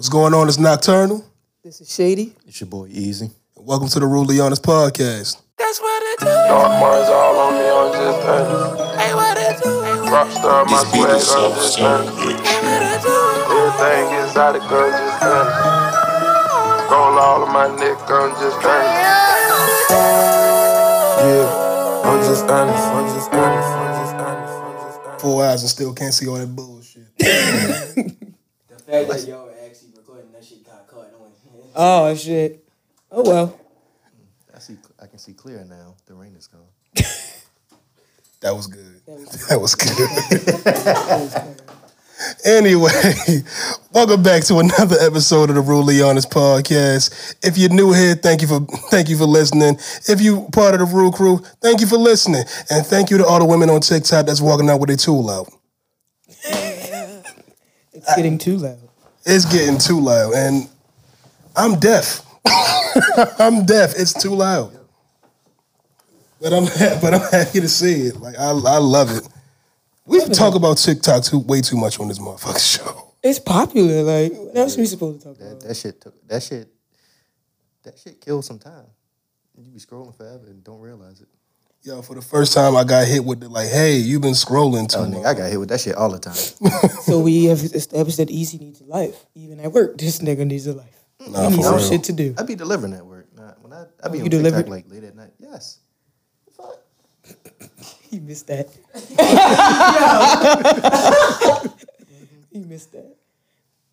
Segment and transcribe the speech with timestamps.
[0.00, 0.48] What's going on?
[0.48, 1.22] It's Nocturnal.
[1.62, 2.32] This is Shady.
[2.46, 3.28] It's your boy Easy.
[3.54, 5.36] Welcome to the Rudely Honest Podcast.
[5.58, 6.24] That's what it do.
[6.24, 8.96] Dark Mars all on me, I'm just honest.
[8.96, 9.68] Hey, what it do.
[10.08, 12.16] Rockstar, my This beat swag, is I'm just honest.
[12.16, 12.40] it
[13.04, 13.12] do.
[13.52, 16.88] Everything exotic, I'm just honest.
[16.88, 19.04] Roll all of my neck, I'm just honest.
[21.20, 25.20] Yeah, I'm just honest, I'm just honest, I'm just honest, I'm just honest.
[25.20, 27.04] Four eyes and still can't see all that bullshit.
[28.90, 31.30] The fact that y'all were actually recording that shit got caught on.
[31.74, 32.64] Oh shit.
[33.10, 33.60] Oh well.
[34.54, 34.76] I see.
[35.02, 35.94] I can see clear now.
[36.06, 36.66] The rain is gone.
[38.40, 39.02] That was good.
[39.50, 39.74] That was
[41.34, 41.62] good.
[42.46, 43.42] anyway,
[43.92, 47.34] welcome back to another episode of the Rudely Honest Podcast.
[47.42, 49.76] If you're new here, thank you for thank you for listening.
[50.08, 53.26] If you part of the Rule Crew, thank you for listening, and thank you to
[53.26, 55.52] all the women on TikTok that's walking out with their tool out.
[57.92, 58.78] It's getting too loud.
[59.26, 60.66] It's getting too loud, and
[61.56, 62.24] I'm deaf.
[63.38, 63.94] I'm deaf.
[63.96, 64.76] It's too loud.
[66.40, 66.64] But I'm
[67.00, 68.16] but I'm happy to see it.
[68.16, 69.28] Like I I love it.
[70.06, 73.12] We talk about TikTok too way too much on this motherfucking show.
[73.22, 74.02] It's popular.
[74.02, 75.60] Like what else are we supposed to talk That about?
[75.60, 76.28] that shit took.
[76.28, 76.68] That shit.
[77.82, 78.86] That shit killed some time.
[79.56, 81.28] You be scrolling forever and don't realize it.
[81.82, 84.88] Yo, for the first time, I got hit with the like, "Hey, you've been scrolling
[84.88, 86.34] too Oh, long." nigga, I got hit with that shit all the time.
[87.02, 89.24] So we have established that Easy needs a life.
[89.34, 90.99] Even at work, this nigga needs a life.
[91.28, 91.88] Nah, he needs for some real.
[91.88, 92.34] shit to do.
[92.38, 93.26] I be delivering at work.
[93.36, 94.70] Nah, when I I be you on TikTok deliver?
[94.70, 95.32] like late at night.
[95.38, 95.78] Yes.
[98.10, 98.68] you missed that.
[102.52, 103.16] you missed that.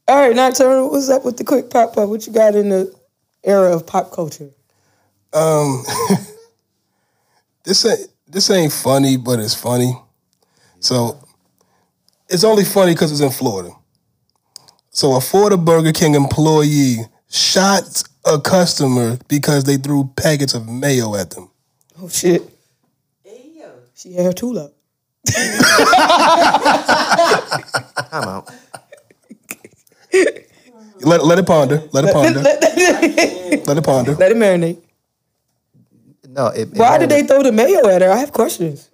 [0.07, 2.07] All right, now Nocturnal, what's up with the quick pop up?
[2.07, 2.93] What you got in the
[3.43, 4.49] era of pop culture?
[5.33, 5.83] Um,
[7.65, 9.93] this ain't this ain't funny, but it's funny.
[10.79, 11.19] So
[12.29, 13.71] it's only funny because it's in Florida.
[14.91, 21.15] So a Florida Burger King employee shot a customer because they threw packets of mayo
[21.15, 21.49] at them.
[22.01, 22.41] Oh shit.
[23.23, 23.63] Hey.
[23.95, 24.73] She had her tool up.
[28.11, 28.49] I'm out.
[31.01, 31.83] Let, let it ponder.
[31.91, 32.41] Let it ponder.
[32.41, 34.15] let it ponder.
[34.15, 34.81] Let it marinate.
[36.27, 36.47] No.
[36.47, 38.11] It, it Why did they throw the mayo at her?
[38.11, 38.89] I have questions.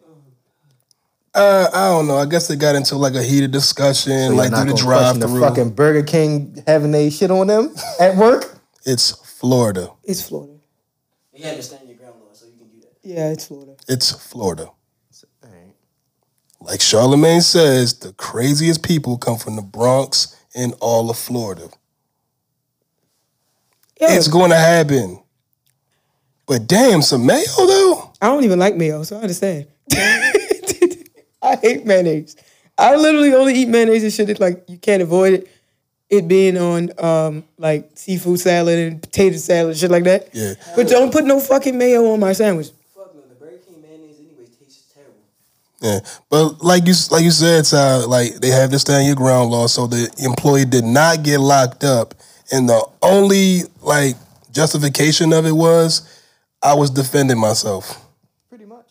[1.35, 2.17] Uh, I don't know.
[2.17, 4.87] I guess they got into like a heated discussion, So like through the gonna question
[4.87, 5.41] drive The through.
[5.41, 8.59] fucking Burger King having they shit on them at work.
[8.85, 9.89] It's Florida.
[10.03, 10.53] It's Florida.
[11.33, 12.91] You understand your ground law, so you can do that.
[13.01, 13.75] Yeah, it's Florida.
[13.87, 14.69] It's Florida.
[15.43, 15.73] Alright.
[16.61, 21.69] Like Charlemagne says, the craziest people come from the Bronx and all of Florida.
[23.99, 24.13] Yeah.
[24.15, 25.19] It's going to happen.
[26.45, 28.11] But damn, some mayo though.
[28.21, 29.65] I don't even like mayo, so I understand.
[31.67, 32.35] I hate mayonnaise.
[32.77, 35.49] I literally only eat mayonnaise and shit that like you can't avoid it.
[36.09, 40.29] It being on um like seafood salad and potato salad, shit like that.
[40.33, 40.53] Yeah.
[40.75, 42.69] But don't put no fucking mayo on my sandwich.
[42.93, 45.15] Fuck no, the Burger King mayonnaise anyway tastes terrible.
[45.81, 49.49] Yeah, but like you like you said, Ty, like they have to stand your ground
[49.49, 52.13] law, so the employee did not get locked up,
[52.51, 54.15] and the only like
[54.51, 56.07] justification of it was
[56.61, 58.05] I was defending myself.
[58.49, 58.89] Pretty much.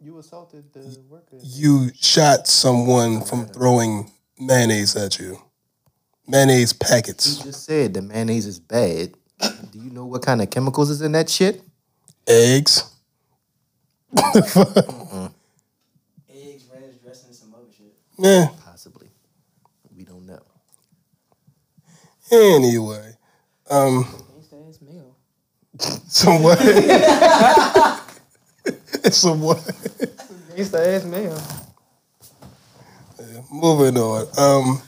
[0.00, 0.80] You assaulted the
[1.10, 1.11] worker.
[1.40, 5.38] You shot someone from throwing mayonnaise at you,
[6.28, 9.14] mayonnaise packets, You just said the mayonnaise is bad.
[9.40, 11.62] Do you know what kind of chemicals is in that shit?
[12.28, 12.90] eggs.
[14.14, 14.34] Eggs,
[16.70, 17.94] ranch dressing, and some other shit.
[18.18, 18.48] Yeah.
[18.64, 19.08] Possibly.
[19.96, 20.42] We don't know.
[22.30, 23.14] Anyway,
[23.70, 24.06] um,
[24.68, 25.14] It's mayo.
[26.08, 26.58] some what?
[29.12, 29.58] some what?
[30.56, 31.36] It's ass mayo.
[33.50, 34.26] Moving on.
[34.38, 34.82] Um,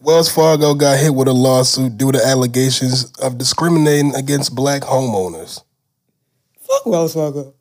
[0.00, 5.62] Wells Fargo got hit with a lawsuit due to allegations of discriminating against black homeowners.
[6.60, 7.54] Fuck Wells Fargo.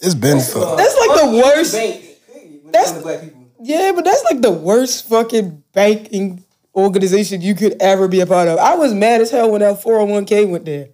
[0.00, 0.76] It's been fun.
[0.76, 1.72] That's like the worst.
[1.74, 2.18] Bank, period,
[2.62, 3.34] when it That's- comes black people.
[3.60, 6.44] Yeah, but that's like the worst fucking banking
[6.76, 8.56] organization you could ever be a part of.
[8.58, 10.90] I was mad as hell when that 401k went there.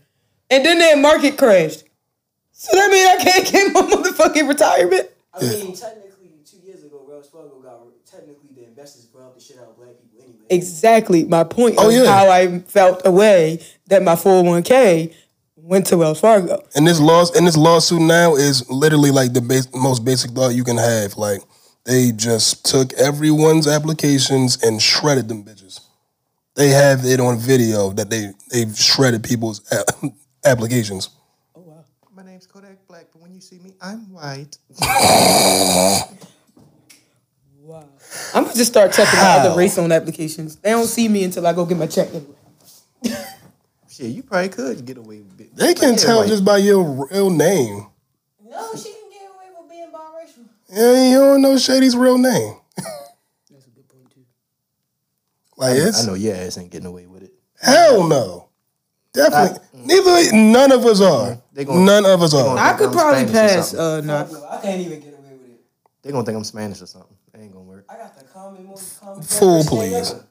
[0.50, 1.84] And then that market crashed.
[2.52, 5.10] So that means I can't get my motherfucking retirement?
[5.36, 9.58] I mean, technically, two years ago, Wells Fargo got technically the investors brought the shit
[9.58, 10.44] out of black people anyway.
[10.50, 12.06] Exactly my point Oh, of yeah.
[12.06, 15.12] how I felt away that my 401k
[15.56, 16.62] went to Wells Fargo.
[16.76, 20.48] And this law and this lawsuit now is literally like the base, most basic law
[20.50, 21.16] you can have.
[21.16, 21.40] Like
[21.84, 25.80] they just took everyone's applications and shredded them bitches.
[26.54, 29.60] They have it on video that they they've shredded people's
[30.44, 31.08] applications.
[32.14, 34.56] My name's Kodak Black, but when you see me, I'm white.
[37.60, 37.84] wow.
[38.32, 39.38] I'm gonna just start checking my How?
[39.40, 40.56] other race on applications.
[40.56, 42.34] They don't see me until I go get my check anyway.
[43.90, 45.54] Shit, you probably could get away with it.
[45.54, 47.86] They can tell like, just by your real name.
[48.42, 50.46] No, she can get away with being biracial.
[50.72, 52.54] Yeah, you don't know Shady's real name.
[52.76, 54.24] That's a good point too.
[55.58, 57.34] Like it's I know your ass ain't getting away with it.
[57.60, 58.43] hell no.
[59.14, 59.58] Definitely.
[59.72, 61.38] Neither none of us are.
[61.54, 62.58] Gonna- none of us are.
[62.58, 63.70] I could I'm probably Spanish pass.
[63.70, 64.10] something.
[64.10, 64.50] Uh, not.
[64.50, 65.60] I can't even get away with it.
[66.02, 67.16] They're gonna think I'm Spanish or something.
[67.32, 67.86] That ain't gonna work.
[67.88, 69.22] I got the common most common.
[69.22, 70.10] Fool, please.
[70.10, 70.24] ever.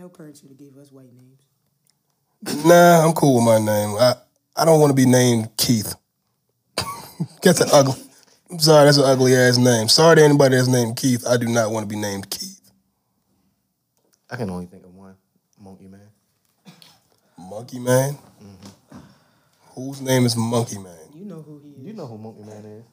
[0.00, 2.64] Our parents should have gave us white names.
[2.64, 3.96] Nah, I'm cool with my name.
[3.98, 4.14] I,
[4.54, 5.92] I don't want to be named Keith.
[7.42, 7.94] That's an ugly.
[8.50, 9.88] I'm sorry, that's an ugly ass name.
[9.88, 11.26] Sorry to anybody that's named Keith.
[11.28, 12.70] I do not want to be named Keith.
[14.30, 15.16] I can only think of one.
[15.60, 16.08] Monkey man.
[17.58, 18.16] Monkey Man.
[19.74, 20.94] Whose name is Monkey Man?
[21.12, 21.86] You know who he is.
[21.86, 22.84] You know who Monkey Man is.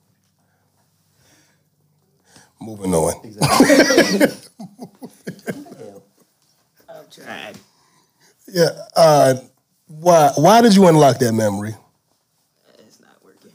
[2.60, 3.14] Moving on.
[3.24, 4.26] Exactly.
[6.90, 7.56] I'm trying.
[8.48, 8.70] Yeah.
[8.96, 9.36] Uh,
[9.86, 10.32] why?
[10.36, 11.76] Why did you unlock that memory?
[12.80, 13.52] It's not working.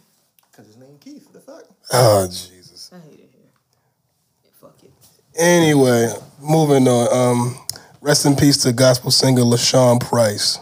[0.53, 1.33] Cause his name Keith.
[1.33, 1.65] The fuck?
[1.93, 2.89] Oh Jesus.
[2.95, 3.51] I hate it here.
[4.45, 4.93] Yeah, fuck it.
[5.37, 7.13] Anyway, moving on.
[7.13, 7.59] Um,
[8.01, 10.61] rest in peace to gospel singer LaShun Pace.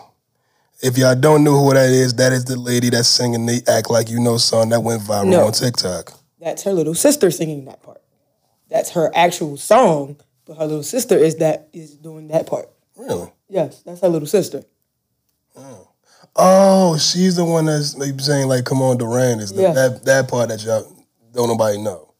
[0.81, 3.91] If y'all don't know who that is, that is the lady that's singing the "Act
[3.91, 5.47] Like You Know" song that went viral No.
[5.47, 6.13] on TikTok.
[6.41, 8.01] That's her little sister singing that part.
[8.71, 10.17] That's her actual song,
[10.47, 12.69] but her little sister is that is doing that part.
[12.97, 13.33] Really?
[13.49, 14.63] Yes, that's her little sister.
[15.57, 15.89] Oh,
[16.37, 19.73] oh she's the one that's saying like, "Come on, Duran." Is the, Yeah.
[19.73, 20.87] that that part that y'all
[21.33, 22.13] don't nobody know?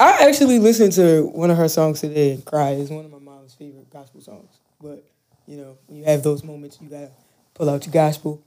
[0.00, 2.78] I actually listened to one of her songs today and cried.
[2.78, 4.58] It's one of my mom's favorite gospel songs.
[4.80, 5.04] But
[5.46, 7.10] you know, when you have those moments, you gotta
[7.58, 8.40] pull out your gospel.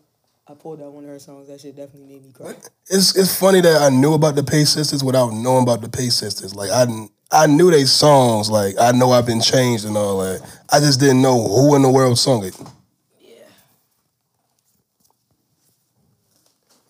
[0.48, 1.48] I pulled out one of her songs.
[1.50, 2.56] That shit definitely made me cry.
[2.90, 6.16] It's it's funny that I knew about the Pace Sisters without knowing about the Pace
[6.16, 6.56] Sisters.
[6.56, 6.86] Like I
[7.32, 8.50] I knew they songs.
[8.50, 10.42] Like I know I've been changed and all that.
[10.72, 12.60] I just didn't know who in the world sung it.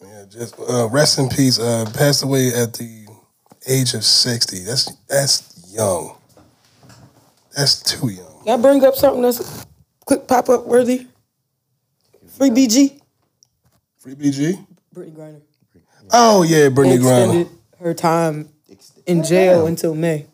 [0.01, 1.59] Yeah, just uh, rest in peace.
[1.59, 3.07] Uh, passed away at the
[3.68, 4.59] age of sixty.
[4.59, 6.15] That's that's young.
[7.56, 8.44] That's too young.
[8.47, 9.65] I bring up something that's
[10.06, 11.07] quick pop up worthy?
[12.42, 13.00] Free BG,
[14.00, 14.66] Free BG.
[14.96, 15.42] Brittney Griner.
[16.12, 17.80] Oh yeah, Brittney extended Griner.
[17.82, 18.50] her time
[19.06, 20.26] in jail until May.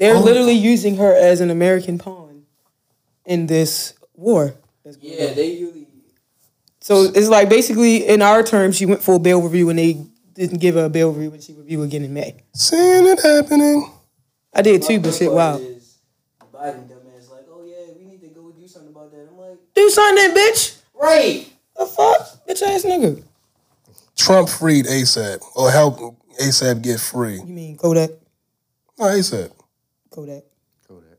[0.00, 0.20] They're oh.
[0.20, 2.42] literally using her as an American pawn
[3.24, 4.54] in this war.
[5.00, 5.86] Yeah, they really.
[6.80, 10.04] So it's like basically in our terms, she went for a bail review and they
[10.34, 12.34] didn't give her a bail review when she review again in May.
[12.52, 13.92] Seeing it happening.
[14.52, 15.56] I did too, but shit, part wow.
[15.58, 15.98] is
[16.52, 19.28] Biden dumbass like, oh yeah, we need to go do something about that.
[19.30, 20.76] I'm like, Do something, bitch.
[21.00, 21.46] right.
[21.78, 23.22] The fuck, bitch ass nigga.
[24.16, 27.36] Trump freed ASAP or help ASAP get free.
[27.36, 28.10] You mean Kodak,
[28.98, 29.52] No, ASAP
[30.10, 30.42] Kodak,
[30.88, 31.18] Kodak.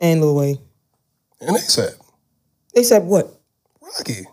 [0.00, 0.58] and Lil Wayne?
[1.42, 1.92] and ASAP.
[2.74, 3.28] They said what?
[3.82, 4.24] Rocky.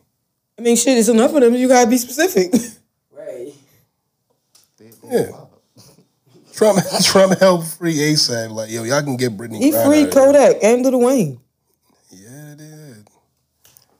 [0.57, 1.53] I mean, shit, it's enough of them.
[1.53, 2.53] You gotta be specific.
[3.13, 3.53] Right.
[4.79, 5.31] They, they Yeah.
[6.53, 8.49] Trump Trump helped free ASAP.
[8.51, 9.57] Like, yo, y'all can get Brittney.
[9.57, 10.53] he Griner freed out of here.
[10.53, 11.39] Kodak and Lil Wayne.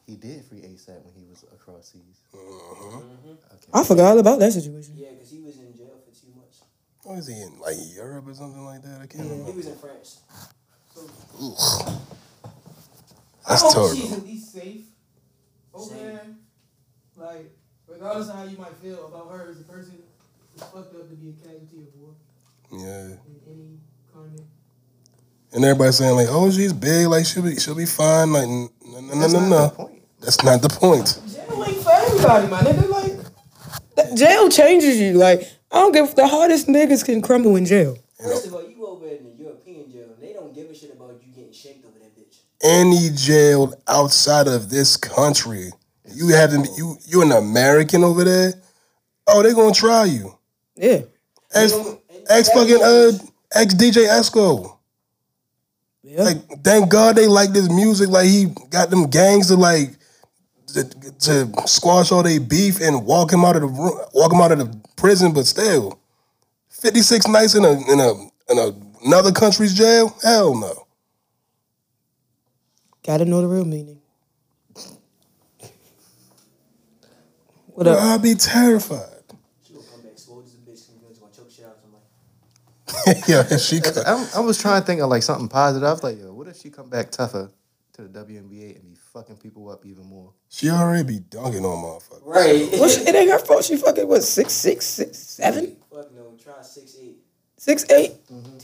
[0.08, 0.30] Yeah, it did.
[0.30, 2.22] He did free ASAP when he was across seas.
[2.36, 2.98] Mm-hmm.
[2.98, 3.78] Mm-hmm.
[3.78, 4.94] I forgot all about that situation.
[4.98, 6.64] Yeah, because he was in jail for two months.
[7.04, 7.60] What is he in?
[7.60, 9.02] Like Europe or something like that?
[9.02, 9.52] I can't remember.
[9.52, 10.22] He was in France.
[10.98, 11.92] Ugh.
[13.48, 13.96] That's I hope terrible.
[13.96, 14.82] she's at least safe
[15.74, 16.04] oh, over Same.
[16.06, 16.26] there.
[17.16, 17.52] Like,
[17.88, 19.96] regardless of how you might feel about her as a person,
[20.54, 22.14] it's fucked up to be a casualty of war
[22.72, 23.16] Yeah.
[23.16, 23.80] in any
[24.14, 24.42] climate.
[25.54, 27.08] And everybody's saying like, oh, she's big.
[27.08, 28.32] Like she'll be she'll be fine.
[28.32, 30.01] Like, no, no, no, That's no,
[30.44, 30.68] not no.
[30.68, 31.20] the point.
[31.26, 31.50] That's not the point.
[31.50, 32.90] Jail ain't for everybody, my nigga.
[32.90, 35.14] Like, that jail changes you.
[35.14, 37.98] Like, I don't give the hardest niggas can crumble in jail.
[38.22, 40.94] First of all, you over in the European jail, and they don't give a shit
[40.94, 42.40] about you getting shanked over that bitch.
[42.64, 45.72] Any jail outside of this country,
[46.14, 46.68] you haven't.
[46.78, 48.54] You you're an American over there.
[49.28, 50.38] Oh, they gonna try you.
[50.76, 51.02] Yeah.
[51.54, 51.74] Ex,
[52.30, 53.12] ex fucking uh
[53.54, 54.78] ex DJ Esco.
[56.04, 56.24] Yeah.
[56.24, 58.10] Like, thank God they like this music.
[58.10, 59.98] Like he got them gangs to like
[60.74, 60.84] to,
[61.20, 64.52] to squash all their beef and walk him out of the room, walk him out
[64.52, 65.34] of the prison.
[65.34, 66.00] But still,
[66.70, 68.12] fifty six nights in a in a
[68.52, 70.16] in a, another country's jail.
[70.24, 70.88] Hell no.
[73.04, 74.00] Gotta know the real meaning.
[77.74, 78.00] What up?
[78.00, 79.08] I'd be terrified.
[79.66, 83.22] She gonna come back swole as a bitch, and gonna choke shit out somebody.
[83.28, 83.98] yeah, she could.
[83.98, 85.88] I, I was trying to think of like something positive.
[85.88, 87.50] I was like, yo, what if she come back tougher
[87.94, 90.34] to the WNBA and be fucking people up even more?
[90.54, 92.20] She already be dunking on motherfuckers.
[92.26, 92.70] Right.
[92.74, 93.64] Well, she, it ain't her fault.
[93.64, 97.16] She fucking what six six six seven Fuck no, try six eight.
[97.56, 98.12] six eight.
[98.30, 98.58] Mm-hmm.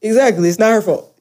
[0.00, 0.48] Exactly.
[0.48, 1.18] It's not her fault.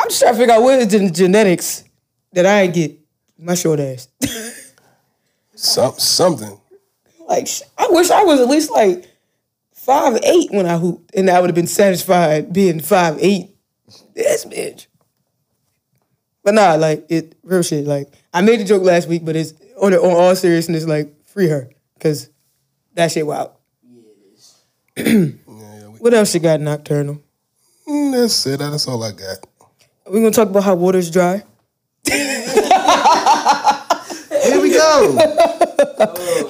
[0.00, 1.84] I'm just trying to figure out what is the genetics
[2.32, 2.98] that I ain't get
[3.38, 4.08] my short ass.
[5.54, 6.60] Some something.
[7.28, 7.46] like
[7.78, 9.08] I wish I was at least like
[9.72, 13.54] five eight when I hooped, and I would have been satisfied being five eight.
[14.14, 14.88] This bitch.
[16.42, 17.84] But nah, like it real shit.
[17.84, 21.48] Like I made a joke last week, but it's on on all seriousness, like free
[21.48, 22.28] her because
[22.94, 23.52] that shit wild.
[24.96, 27.20] Yeah, we, What else you got nocturnal?
[27.88, 28.58] mm, that's it.
[28.60, 29.38] That's all I got.
[30.10, 31.42] We gonna talk about how water's dry.
[32.06, 32.20] Here
[34.60, 35.18] we go.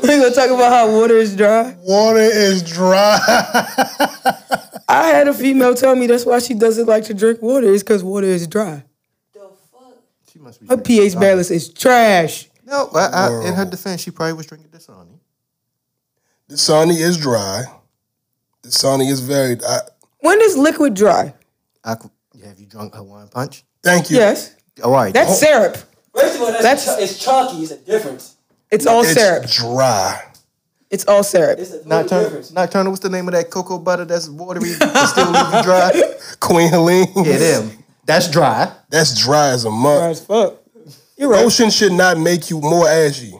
[0.03, 1.75] We gonna talk about how water is dry.
[1.83, 3.19] Water is dry.
[4.89, 7.83] I had a female tell me that's why she doesn't like to drink water is
[7.83, 8.85] because water is dry.
[10.45, 10.59] The fuck?
[10.61, 10.67] She must be.
[10.67, 12.49] Her drinking pH balance is trash.
[12.67, 15.19] No, I, I, in her defense, she probably was drinking Dasani.
[16.49, 17.65] the Sony is dry.
[18.63, 19.57] Dasani is very.
[19.67, 19.81] I,
[20.21, 21.35] When is liquid dry?
[21.85, 21.97] I,
[22.45, 23.65] have you drunk Hawaiian punch?
[23.83, 24.17] thank you.
[24.17, 25.13] Yes, Oh, all right.
[25.13, 25.35] that's oh.
[25.35, 25.77] syrup.
[26.15, 27.59] First of all, that's, That's- that's it's chalky.
[27.63, 28.37] It's a difference.
[28.71, 29.47] It's all it's syrup.
[29.47, 30.23] dry.
[30.91, 31.59] It's all syrup.
[31.59, 32.51] It's a total Nocturnal, difference.
[32.53, 35.93] Nocturnal, what's the name of that cocoa butter that's watery but still leave you dry?
[36.41, 37.07] Queen Helene.
[37.17, 37.84] Yeah, them.
[38.07, 38.73] That's dry.
[38.91, 40.11] That's dry as a Dry mug.
[40.11, 40.57] as fuck.
[41.17, 41.43] You're right.
[41.43, 43.33] Lotion should not make you more ashy.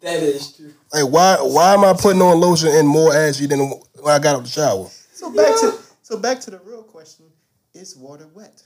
[0.00, 0.72] That is true.
[0.92, 1.36] Like why?
[1.40, 4.48] Why am I putting on lotion and more ashy than when I got out the
[4.48, 4.88] shower?
[5.12, 7.26] So back to so back to the real question:
[7.74, 8.62] Is water wet?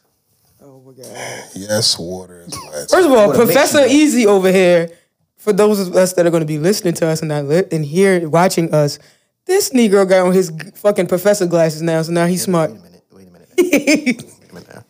[0.62, 1.06] Oh my god.
[1.54, 2.90] Yes, water is wet.
[2.90, 4.90] First of all, Professor Easy over here.
[5.38, 7.64] For those of us that are going to be listening to us and not li-
[7.72, 8.98] and here watching us,
[9.46, 12.72] this Negro got on his fucking professor glasses now, so now he's smart.
[12.72, 13.04] Wait a minute.
[13.10, 13.48] Wait a minute.
[13.58, 14.84] Wait a minute.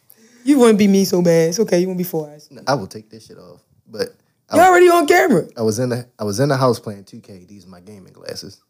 [0.50, 0.56] Now.
[0.56, 1.50] you wouldn't be me so bad.
[1.50, 1.78] It's okay.
[1.80, 2.48] You won't be four eyes.
[2.66, 3.60] I will take this shit off.
[3.86, 4.14] But
[4.52, 5.46] you're already on camera.
[5.56, 7.46] I was in the I was in the house playing 2K.
[7.48, 8.62] These are my gaming glasses.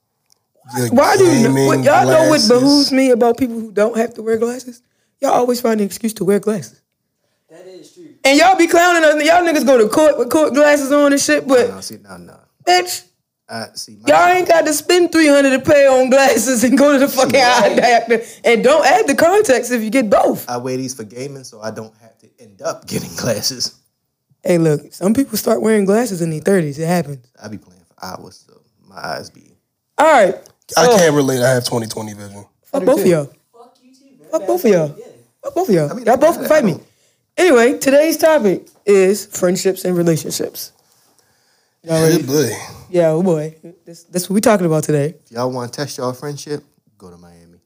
[0.76, 3.96] Your Why do you know, what, y'all know what behooves me about people who don't
[3.96, 4.82] have to wear glasses?
[5.20, 6.82] Y'all always find an excuse to wear glasses.
[7.48, 8.14] That is true.
[8.24, 9.14] And y'all be clowning us.
[9.24, 12.16] Y'all niggas go to court with court glasses on and shit, but No, see, no,
[12.16, 12.38] no.
[12.66, 13.06] bitch,
[13.50, 13.98] I see.
[14.06, 17.40] Y'all ain't got to spend 300 to pay on glasses and go to the fucking
[17.40, 18.22] eye doctor.
[18.44, 20.48] And don't add the contacts if you get both.
[20.48, 23.74] I wear these for gaming, so I don't have to end up getting glasses.
[24.44, 26.78] Hey, look, some people start wearing glasses in their 30s.
[26.78, 27.26] It happens.
[27.42, 29.52] I be playing for hours, so my eyes be.
[29.98, 30.36] All right.
[30.76, 31.42] I can't relate.
[31.42, 32.46] I have 20/20 vision.
[32.62, 33.32] Fuck both of y'all.
[33.52, 34.24] Fuck you too.
[34.30, 34.96] Fuck both of y'all.
[35.42, 35.94] Fuck both of y'all.
[35.94, 36.78] mean, y'all both can fight me.
[37.36, 40.72] Anyway, today's topic is friendships and relationships.
[41.82, 42.18] Y'all ready?
[42.18, 42.52] Good boy.
[42.90, 43.56] Yeah, oh boy.
[43.84, 45.14] This, that's what we talking about today.
[45.24, 46.62] If y'all want to test y'all friendship,
[46.98, 47.58] go to Miami.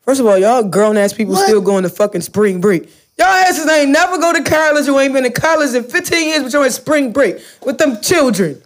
[0.00, 2.90] First of all, y'all grown ass people still going to fucking spring break.
[3.18, 4.86] Y'all asses ain't never go to college.
[4.86, 8.00] You ain't been to college in 15 years, but you're in spring break with them
[8.00, 8.60] children.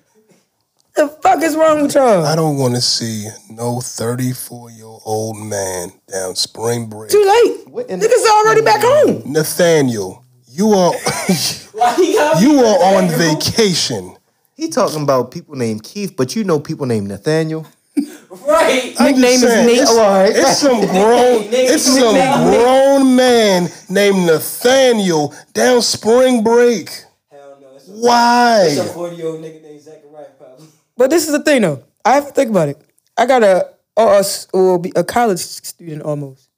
[0.94, 2.24] The fuck is wrong with y'all?
[2.24, 7.10] I don't want to see no 34 year old man down spring break.
[7.10, 7.68] Too late.
[7.68, 9.22] What in- Niggas already back home.
[9.26, 10.92] Nathaniel, you are
[11.72, 14.13] Why he got you are on vacation.
[14.56, 17.66] He talking about people named Keith, but you know people named Nathaniel.
[18.46, 18.94] Right.
[18.98, 19.78] I'm just Nickname is Nate.
[19.78, 20.32] It's, Oh, all right.
[20.34, 26.90] it's some grown, it's some grown man named Nathaniel down spring break.
[27.30, 27.68] Hell no.
[27.76, 28.64] It's a, Why?
[28.66, 30.66] it's a 40 year old nigga named Zachariah, probably.
[30.96, 31.84] But this is the thing, though.
[32.04, 32.80] I have to think about it.
[33.16, 36.48] I got a or a, s- or be a college student almost,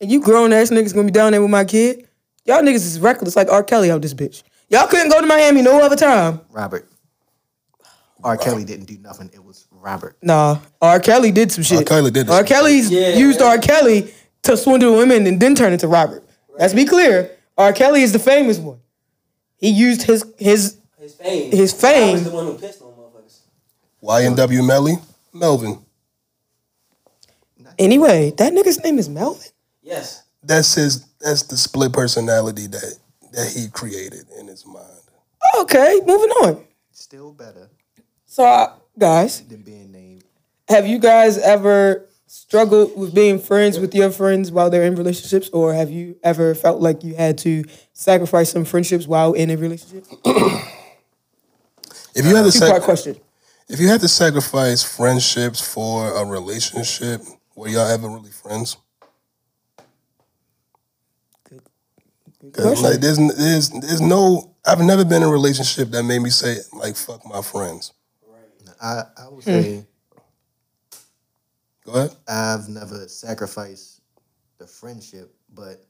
[0.00, 2.08] and you grown ass niggas gonna be down there with my kid.
[2.44, 3.62] Y'all niggas is reckless like R.
[3.62, 4.42] Kelly out this bitch.
[4.68, 6.40] Y'all couldn't go to Miami no other time.
[6.50, 6.88] Robert.
[8.24, 8.36] R.
[8.36, 9.30] Kelly didn't do nothing.
[9.32, 10.16] It was Robert.
[10.22, 11.00] Nah, R.
[11.00, 11.78] Kelly did some shit.
[11.78, 11.84] R.
[11.84, 12.38] Kelly did R.
[12.38, 13.10] some Kelly's Yeah.
[13.16, 13.58] used R.
[13.58, 14.12] Kelly
[14.42, 16.24] to swindle women and then turn into Robert.
[16.58, 17.30] Let's be clear.
[17.58, 17.72] R.
[17.72, 18.78] Kelly is the famous one.
[19.56, 21.50] He used his his His fame.
[21.52, 22.12] His I fame.
[22.14, 23.38] was the one who pissed on motherfuckers.
[24.02, 24.94] YNW Melly,
[25.32, 25.78] Melvin.
[27.78, 28.30] anyway.
[28.38, 29.48] That nigga's name is Melvin.
[29.82, 30.22] Yes.
[30.42, 31.04] That's his.
[31.20, 32.94] That's the split personality that
[33.32, 34.86] that he created in his mind.
[35.58, 36.64] Okay, moving on.
[36.92, 37.70] Still better
[38.32, 40.24] So, uh, guys, being named.
[40.66, 45.50] have you guys ever struggled with being friends with your friends while they're in relationships,
[45.52, 47.62] or have you ever felt like you had to
[47.92, 50.06] sacrifice some friendships while in a relationship?
[52.14, 53.16] If you had to sac- question.
[53.68, 57.20] if you had to sacrifice friendships for a relationship,
[57.54, 58.78] were y'all ever really friends?
[62.42, 66.56] Like there's there's there's no I've never been in a relationship that made me say
[66.72, 67.92] like fuck my friends.
[68.82, 69.50] I, I would hmm.
[69.50, 69.86] say
[71.84, 72.16] Go ahead.
[72.28, 74.02] I've never sacrificed
[74.58, 75.84] the friendship, but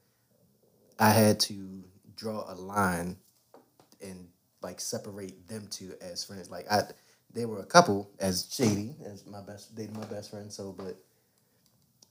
[0.99, 1.85] I had to
[2.17, 3.17] draw a line
[4.01, 4.29] and
[4.63, 6.51] like separate them two as friends.
[6.51, 6.83] Like I,
[7.33, 10.51] they were a couple as shady as my best, they my best friend.
[10.51, 10.97] So, but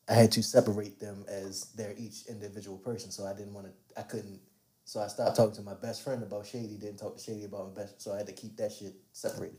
[0.07, 3.11] I had to separate them as they're each individual person.
[3.11, 3.73] So I didn't want to.
[3.99, 4.39] I couldn't.
[4.85, 6.77] So I stopped talking to my best friend about Shady.
[6.77, 8.01] Didn't talk to Shady about my best.
[8.01, 9.57] So I had to keep that shit separated.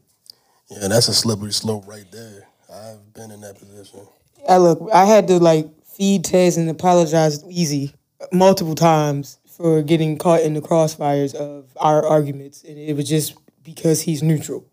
[0.70, 2.48] Yeah, that's a slippery slope right there.
[2.72, 4.00] I've been in that position.
[4.48, 7.94] I look, I had to like feed Tez and apologize easy
[8.32, 13.34] multiple times for getting caught in the crossfires of our arguments, and it was just
[13.62, 14.66] because he's neutral.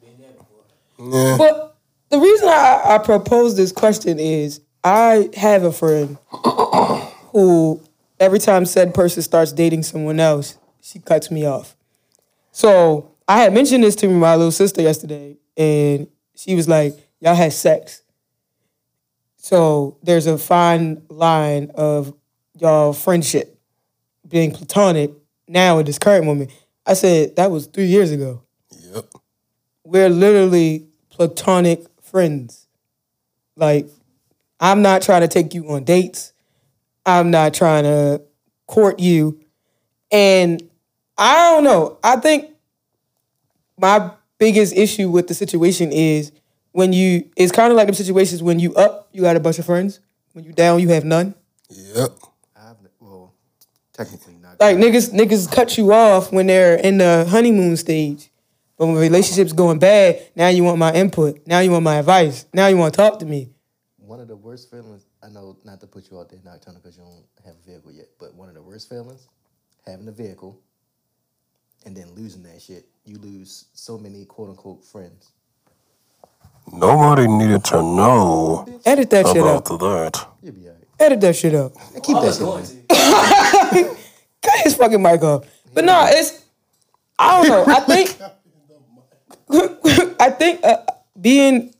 [0.00, 1.20] Been there before.
[1.20, 1.36] Yeah.
[1.36, 1.76] But
[2.08, 6.16] the reason I, I propose this question is I have a friend
[7.32, 7.82] who
[8.18, 11.76] every time said person starts dating someone else, she cuts me off.
[12.52, 17.34] So I had mentioned this to my little sister yesterday, and she was like, Y'all
[17.34, 18.02] had sex.
[19.36, 22.14] So there's a fine line of
[22.58, 23.58] y'all friendship
[24.28, 25.12] being platonic
[25.48, 26.48] now with this current woman.
[26.84, 28.42] I said, That was three years ago
[28.92, 29.06] Yep.
[29.84, 32.66] we're literally platonic friends.
[33.56, 33.88] Like,
[34.60, 36.32] I'm not trying to take you on dates.
[37.06, 38.22] I'm not trying to
[38.66, 39.40] court you.
[40.10, 40.62] And
[41.16, 41.98] I don't know.
[42.04, 42.50] I think
[43.78, 46.32] my biggest issue with the situation is
[46.72, 49.58] when you, it's kind of like them situations when you up, you got a bunch
[49.58, 50.00] of friends.
[50.32, 51.34] When you down, you have none.
[51.70, 52.10] Yep.
[52.54, 53.34] I've well,
[53.92, 54.60] technically not.
[54.60, 58.30] Like niggas, niggas cut you off when they're in the honeymoon stage.
[58.76, 61.46] But when relationships going bad, now you want my input.
[61.46, 62.44] Now you want my advice.
[62.52, 63.48] Now you want to talk to me.
[63.96, 66.98] One of the worst feelings, I know not to put you out there nocturnal because
[66.98, 69.26] you don't have a vehicle yet, but one of the worst feelings,
[69.86, 70.60] having a vehicle
[71.86, 72.84] and then losing that shit.
[73.06, 75.30] You lose so many quote unquote friends.
[76.70, 79.70] Nobody needed to know Edit that shit out.
[79.70, 80.26] about that.
[80.42, 80.82] You'll be alright.
[80.98, 81.72] Edit that shit out.
[81.94, 83.96] And keep I that shit going
[84.42, 85.44] Cut his fucking mic off.
[85.72, 86.44] But no, it's
[87.18, 87.72] I don't know.
[87.72, 88.18] I think
[90.20, 90.78] I think uh,
[91.20, 91.72] being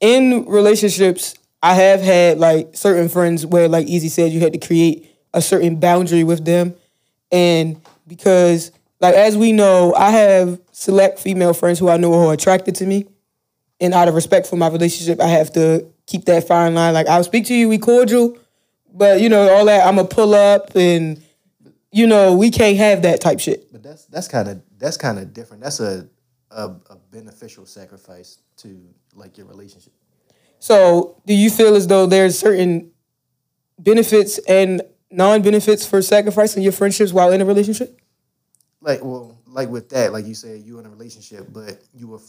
[0.00, 4.64] in relationships, I have had like certain friends where, like Easy said, you had to
[4.64, 6.74] create a certain boundary with them,
[7.32, 8.70] and because
[9.04, 12.74] like as we know, I have select female friends who I know who are attracted
[12.76, 13.06] to me,
[13.78, 16.94] and out of respect for my relationship, I have to keep that fine line.
[16.94, 18.38] Like I'll speak to you, we cordial,
[18.94, 21.22] but you know all that I'm gonna pull up and
[21.92, 23.70] you know we can't have that type shit.
[23.70, 25.62] But that's that's kind of that's kind of different.
[25.62, 26.08] That's a,
[26.50, 28.80] a a beneficial sacrifice to
[29.14, 29.92] like your relationship.
[30.60, 32.90] So, do you feel as though there's certain
[33.78, 38.00] benefits and non-benefits for sacrificing your friendships while in a relationship?
[38.84, 42.20] Like well, like with that, like you said, you in a relationship, but you were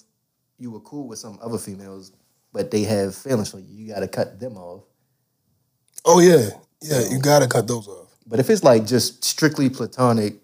[0.57, 2.13] you were cool with some other females,
[2.53, 3.73] but they have feelings for you.
[3.75, 4.83] You got to cut them off.
[6.05, 6.49] Oh yeah,
[6.81, 7.01] yeah.
[7.09, 8.15] You gotta cut those off.
[8.25, 10.35] But if it's like just strictly platonic,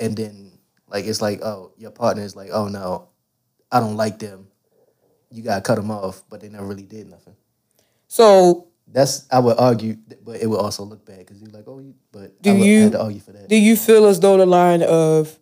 [0.00, 0.50] and then
[0.88, 3.08] like it's like oh your partner is like oh no,
[3.70, 4.48] I don't like them.
[5.30, 7.34] You gotta cut them off, but they never really did nothing.
[8.08, 11.82] So, That's I would argue, but it would also look bad because you're like oh,
[12.12, 13.48] but Do I would you- have to argue for that.
[13.48, 15.38] do you feel as though the line of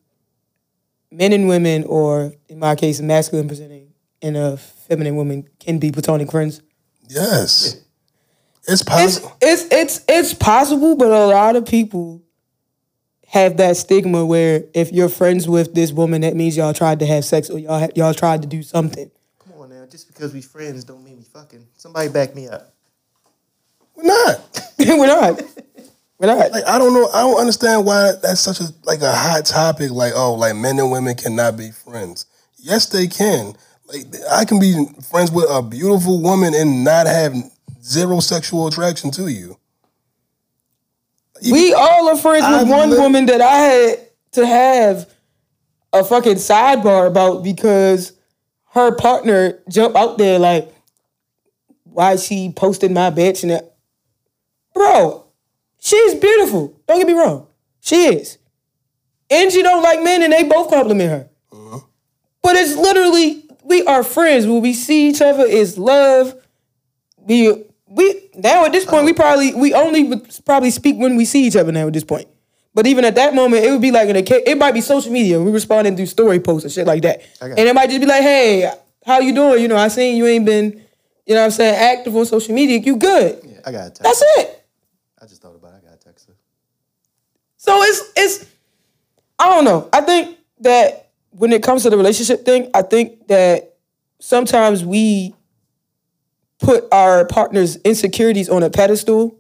[1.13, 5.93] men and women, or in my case, masculine presenting and a feminine woman, can be
[5.93, 6.63] platonic friends?
[7.09, 7.77] Yes.
[8.67, 9.37] It's It's possible.
[9.41, 12.23] it's it's it's possible, but a lot of people
[13.27, 17.07] have that stigma where if you're friends with this woman, that means y'all tried to
[17.07, 19.11] have sex or y'all ha- y'all tried to do something.
[19.41, 21.67] Come on now, just because we friends don't mean we fucking.
[21.77, 22.73] Somebody back me up.
[23.97, 24.41] We're not.
[24.79, 25.43] We're not.
[26.23, 26.53] We're not.
[26.53, 27.09] Like I don't know.
[27.09, 29.91] I don't understand why that's such a like a hot topic.
[29.91, 32.27] Like oh, like men and women cannot be friends.
[32.59, 33.55] Yes, they can.
[33.87, 37.35] Like I can be friends with a beautiful woman and not have
[37.83, 39.59] zero sexual attraction to you.
[41.51, 45.11] We all are friends with I've one lit- woman that I had to have
[45.93, 48.13] a fucking sidebar about because
[48.71, 50.73] her partner jumped out there like,
[51.83, 53.75] why she posted my bitch and that.
[54.73, 55.22] Bro,
[55.83, 56.81] she's beautiful.
[56.87, 57.49] Don't get me wrong.
[57.81, 58.39] She is.
[59.29, 61.29] And she don't like men and they both compliment her.
[61.53, 61.81] Uh-huh.
[62.43, 64.47] But it's literally, we are friends.
[64.47, 66.35] When we see each other, it's love.
[67.17, 71.25] We we now at this point we probably we only would probably speak when we
[71.25, 72.27] see each other now at this point.
[72.75, 75.41] But even at that moment, it would be like an it might be social media.
[75.41, 77.23] We responding through story posts and shit like that.
[77.41, 78.73] And it might just be like, hey,
[79.05, 79.63] how you doing?
[79.63, 80.83] You know, I seen you ain't been,
[81.27, 82.79] you know what I'm saying, active on social media.
[82.79, 83.41] You good.
[83.45, 84.03] Yeah, I got text.
[84.03, 84.65] That's it.
[85.21, 85.83] I just thought about it.
[85.85, 86.29] I got a text.
[86.29, 86.35] her.
[87.63, 88.47] So it's it's
[89.39, 89.89] I don't know.
[89.93, 93.77] I think that when it comes to the relationship thing, I think that
[94.19, 95.33] sometimes we
[96.59, 99.39] put our partner's insecurities on a pedestal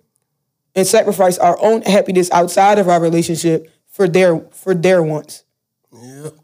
[0.76, 5.42] and sacrifice our own happiness outside of our relationship for their for their wants.
[5.92, 6.34] Yep.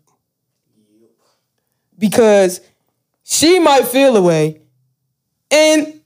[1.97, 2.61] Because
[3.23, 4.63] she might feel a way.
[5.53, 5.98] And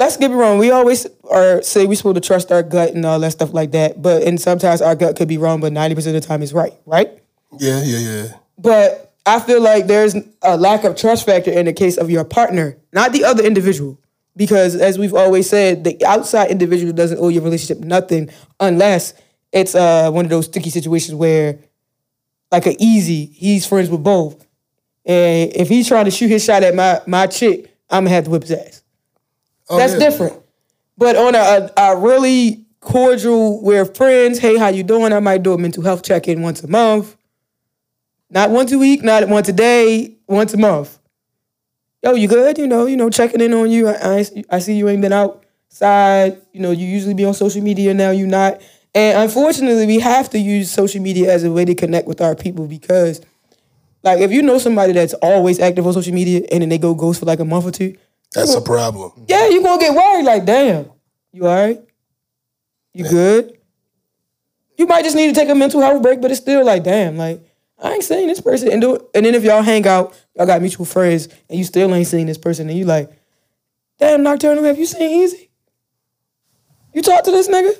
[0.00, 0.58] let's get me wrong.
[0.58, 3.72] We always are say we're supposed to trust our gut and all that stuff like
[3.72, 4.00] that.
[4.02, 6.52] But and sometimes our gut could be wrong, but ninety percent of the time it's
[6.52, 7.10] right, right?
[7.58, 8.32] Yeah, yeah, yeah.
[8.58, 12.24] But I feel like there's a lack of trust factor in the case of your
[12.24, 14.00] partner, not the other individual.
[14.36, 19.12] Because as we've always said, the outside individual doesn't owe your relationship nothing unless
[19.52, 21.58] it's uh, one of those sticky situations where,
[22.50, 24.46] like a easy, he's friends with both.
[25.04, 28.24] And if he's trying to shoot his shot at my my chick, I'm gonna have
[28.24, 28.79] to whip his ass.
[29.70, 29.98] Oh, That's yeah.
[30.00, 30.42] different.
[30.98, 34.38] But on a, a, a really cordial, we're friends.
[34.38, 35.12] Hey, how you doing?
[35.12, 37.16] I might do a mental health check in once a month.
[38.28, 40.98] Not once a week, not once a day, once a month.
[42.02, 42.58] Yo, you good?
[42.58, 43.88] You know, you know, checking in on you.
[43.88, 46.40] I, I, I see you ain't been outside.
[46.52, 48.10] You know, you usually be on social media now.
[48.10, 48.60] You not.
[48.94, 52.34] And unfortunately, we have to use social media as a way to connect with our
[52.34, 53.20] people because,
[54.02, 56.94] like, if you know somebody that's always active on social media and then they go
[56.94, 57.96] ghost for like a month or two,
[58.34, 59.12] That's a problem.
[59.28, 60.24] yeah, you gonna get worried.
[60.24, 60.90] Like, damn,
[61.32, 61.80] you all right?
[62.94, 63.56] You good?
[64.76, 67.16] You might just need to take a mental health break, but it's still like, damn,
[67.16, 67.42] like
[67.82, 68.70] I ain't seeing this person.
[68.70, 71.92] And do and then if y'all hang out, y'all got mutual friends, and you still
[71.94, 73.10] ain't seeing this person, and you like,
[73.98, 75.50] damn, Nocturnal, have you seen Easy?
[76.94, 77.72] You talk to this nigga?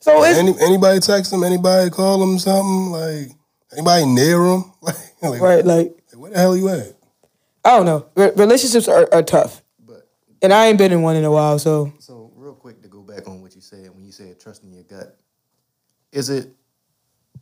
[0.00, 1.42] So it's Any, anybody text him?
[1.42, 2.90] Anybody call him something?
[2.92, 3.28] Like
[3.72, 4.64] anybody near him?
[5.20, 6.92] Like, like right, like where the hell you at?
[7.64, 8.06] I don't know.
[8.14, 10.08] Re- relationships are, are tough, But
[10.42, 13.02] and I ain't been in one in a while, so so real quick to go
[13.02, 15.18] back on what you said when you said trusting your gut.
[16.12, 16.48] Is it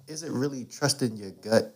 [0.08, 1.74] is it really trusting your gut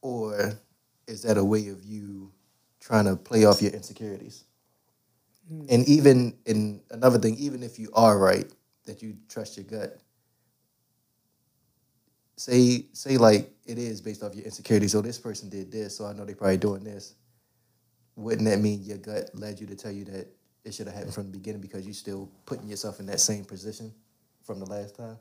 [0.00, 0.58] or
[1.06, 2.32] is that a way of you
[2.80, 4.44] trying to play off your insecurities?
[5.48, 5.66] Hmm.
[5.68, 8.50] And even in another thing, even if you are right
[8.86, 9.98] that you trust your gut,
[12.36, 14.92] say say like it is based off your insecurities.
[14.92, 17.14] So this person did this, so I know they're probably doing this.
[18.16, 20.28] Wouldn't that mean your gut led you to tell you that
[20.64, 23.44] it should have happened from the beginning because you're still putting yourself in that same
[23.44, 23.92] position
[24.44, 25.16] from the last time?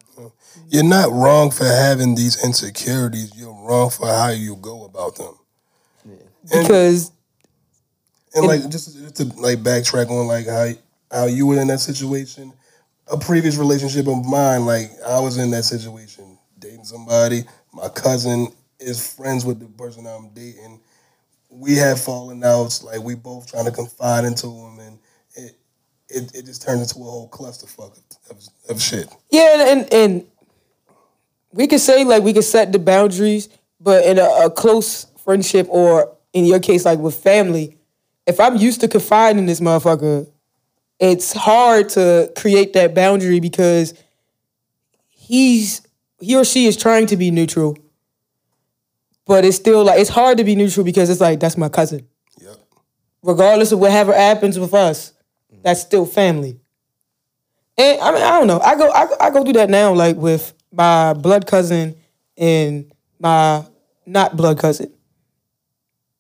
[0.70, 3.32] You're not wrong for having these insecurities.
[3.36, 5.36] You're wrong for how you go about them.
[6.50, 7.12] because
[8.36, 10.70] And like just, just to like backtrack on like how
[11.12, 12.54] how you were in that situation,
[13.12, 17.44] a previous relationship of mine, like I was in that situation, dating somebody.
[17.74, 18.48] My cousin
[18.80, 20.80] is friends with the person I'm dating.
[21.52, 25.00] We had fallen outs, like we both trying to confide into him, and
[25.36, 25.56] it
[26.10, 29.08] it, it just turned into a whole clusterfuck of, of, shit.
[29.30, 30.28] Yeah, and, and and
[31.52, 35.68] we could say like we could set the boundaries, but in a, a close friendship
[35.70, 37.78] or in your case like with family,
[38.26, 40.30] if I'm used to confiding in this motherfucker,
[41.00, 43.94] it's hard to create that boundary because
[45.10, 45.82] he's
[46.20, 47.78] he or she is trying to be neutral,
[49.32, 52.06] but it's still like it's hard to be neutral because it's like that's my cousin.
[52.42, 52.58] Yep.
[53.24, 55.14] Regardless of whatever happens with us,
[55.64, 56.60] that's still family.
[57.78, 58.60] And I mean, I don't know.
[58.60, 61.96] I go, I, go- I go through that now, like with my blood cousin
[62.36, 63.64] and my
[64.06, 64.92] not blood cousin.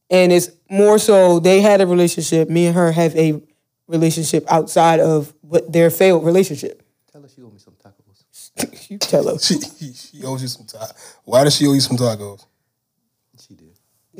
[0.09, 2.49] And it's more so they had a relationship.
[2.49, 3.41] Me and her have a
[3.89, 6.81] relationship outside of what their failed relationship.
[7.11, 8.89] Tell us you owe me some tacos.
[8.89, 9.37] you tell her.
[9.39, 9.59] She
[9.91, 11.15] she owes you some tacos.
[11.25, 12.45] Why does she owe you some tacos?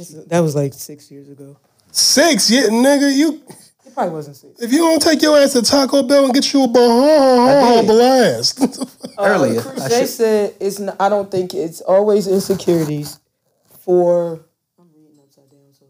[0.07, 0.29] She did.
[0.29, 1.57] That was like six years ago.
[1.91, 3.13] Six, yeah, nigga.
[3.15, 3.41] You
[3.85, 4.61] It probably wasn't six.
[4.61, 7.87] if you don't take your ass to Taco Bell and get you a Baja did.
[7.87, 8.59] blast.
[9.17, 10.79] Uh, Earlier, I Crusade said it's.
[10.79, 13.19] Not, I don't think it's always insecurities.
[13.81, 14.39] For
[14.79, 15.59] I'm reading upside down.
[15.77, 15.85] So,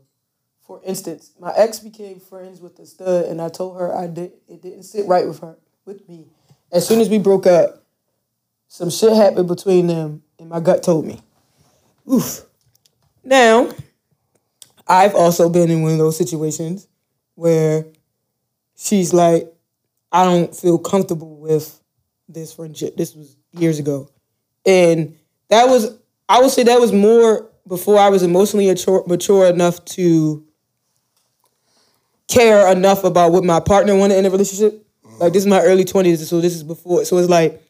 [0.65, 4.33] for instance, my ex became friends with the stud, and I told her I did.
[4.49, 6.25] It didn't sit right with her, with me.
[6.73, 7.83] As soon as we broke up,
[8.67, 11.21] some shit happened between them, and my gut told me.
[12.11, 12.43] Oof.
[13.23, 13.71] Now,
[14.87, 16.87] I've also been in one of those situations
[17.35, 17.85] where
[18.75, 19.51] she's like,
[20.11, 21.79] I don't feel comfortable with
[22.27, 22.97] this friendship.
[22.97, 24.09] This was years ago.
[24.65, 25.17] And
[25.49, 29.83] that was, I would say that was more before I was emotionally mature, mature enough
[29.85, 30.45] to
[32.27, 34.85] care enough about what my partner wanted in a relationship.
[35.19, 37.05] Like this is my early 20s, so this is before.
[37.05, 37.61] So it's like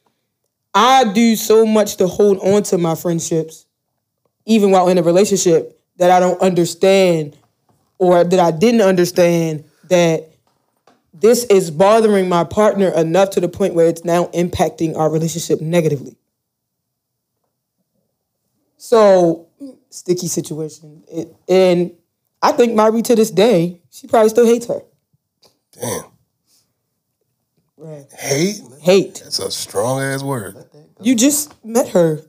[0.73, 3.65] I do so much to hold on to my friendships,
[4.45, 7.37] even while in a relationship, that I don't understand
[7.97, 10.29] or that I didn't understand that
[11.13, 15.61] this is bothering my partner enough to the point where it's now impacting our relationship
[15.61, 16.15] negatively.
[18.77, 19.47] So,
[19.89, 21.03] sticky situation.
[21.11, 21.91] It, and
[22.41, 24.81] I think Mari to this day, she probably still hates her.
[25.79, 26.05] Damn.
[27.77, 28.05] Right.
[28.17, 28.61] Hate?
[28.81, 29.21] Hate.
[29.23, 30.55] That's a strong ass word.
[31.01, 32.21] You just met her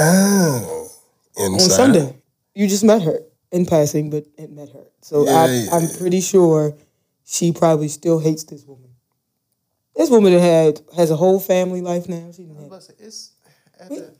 [0.00, 0.90] Oh.
[1.38, 2.16] On Sunday.
[2.54, 3.20] You just met her
[3.52, 4.84] in passing, but it met her.
[5.02, 6.74] So Yeah, I, yeah, I'm pretty sure
[7.24, 8.90] she probably still hates this woman.
[9.96, 12.30] This woman had has a whole family life now.
[12.32, 13.32] She didn't have, But it's
[13.80, 14.12] after,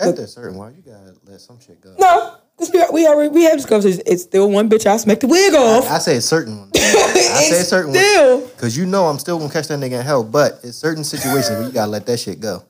[0.00, 1.94] after a certain while, you gotta let some shit go.
[1.98, 4.02] no, this we, we already we have this conversation.
[4.06, 4.84] It's still one bitch.
[4.86, 5.88] I smacked the wig off.
[5.90, 6.72] I say certain ones.
[6.76, 8.38] I say It's certain still.
[8.40, 10.24] ones because you know I'm still gonna catch that nigga in hell.
[10.24, 12.64] But it's certain situations where you gotta let that shit go.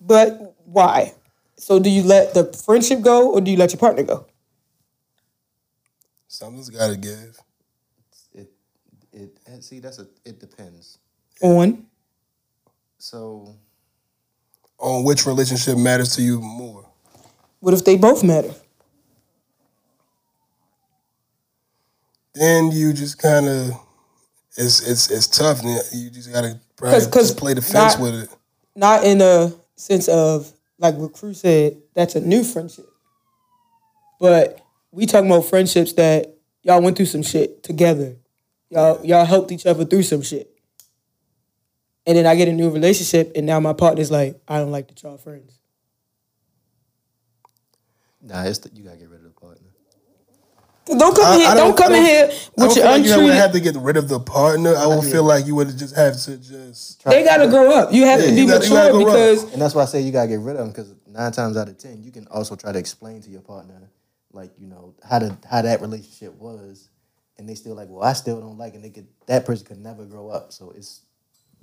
[0.00, 1.14] But why?
[1.62, 4.26] So do you let the friendship go or do you let your partner go?
[6.26, 7.38] Something's got to give.
[8.34, 8.50] It,
[9.12, 9.38] it.
[9.46, 10.08] and See, that's a.
[10.24, 10.98] It depends.
[11.40, 11.86] On
[12.98, 13.54] So
[14.80, 16.84] On which relationship matters to you more?
[17.60, 18.52] what if they both matter?
[22.34, 23.70] Then you just kind of,
[24.56, 25.60] it's it's it's tough.
[25.62, 28.30] and You just gotta probably 'Cause- 'cause just play the fence not- with it.
[28.74, 32.86] Not in a sense of like what Crew said, that's a new friendship.
[34.18, 38.16] But we talking about friendships that y'all went through some shit together.
[38.68, 40.50] Y'all y'all helped each other through some shit.
[42.04, 44.88] And then I get a new relationship and now my partner's like, I don't like
[44.88, 45.60] that y'all friends.
[48.20, 49.68] nah, it's the, you gotta get rid of the partner.
[50.86, 52.92] Don't come I- here, I don't, come I in here I don't with feel your
[52.92, 53.36] like you would untreated.
[53.36, 54.74] have to get rid of the partner.
[54.76, 57.04] I would feel like you would just have to just.
[57.04, 57.92] They gotta grow up.
[57.92, 59.12] You have Yeah, to be gotta- mature gotta grow up.
[59.12, 61.56] because And that's why I say you gotta get rid of them because nine times
[61.56, 63.90] out of ten, you can also try to explain to your partner,
[64.32, 66.88] like you know how to how that relationship was,
[67.38, 68.76] and they still like, well, I still don't like, it.
[68.76, 70.52] and they could that person could never grow up.
[70.52, 71.02] So it's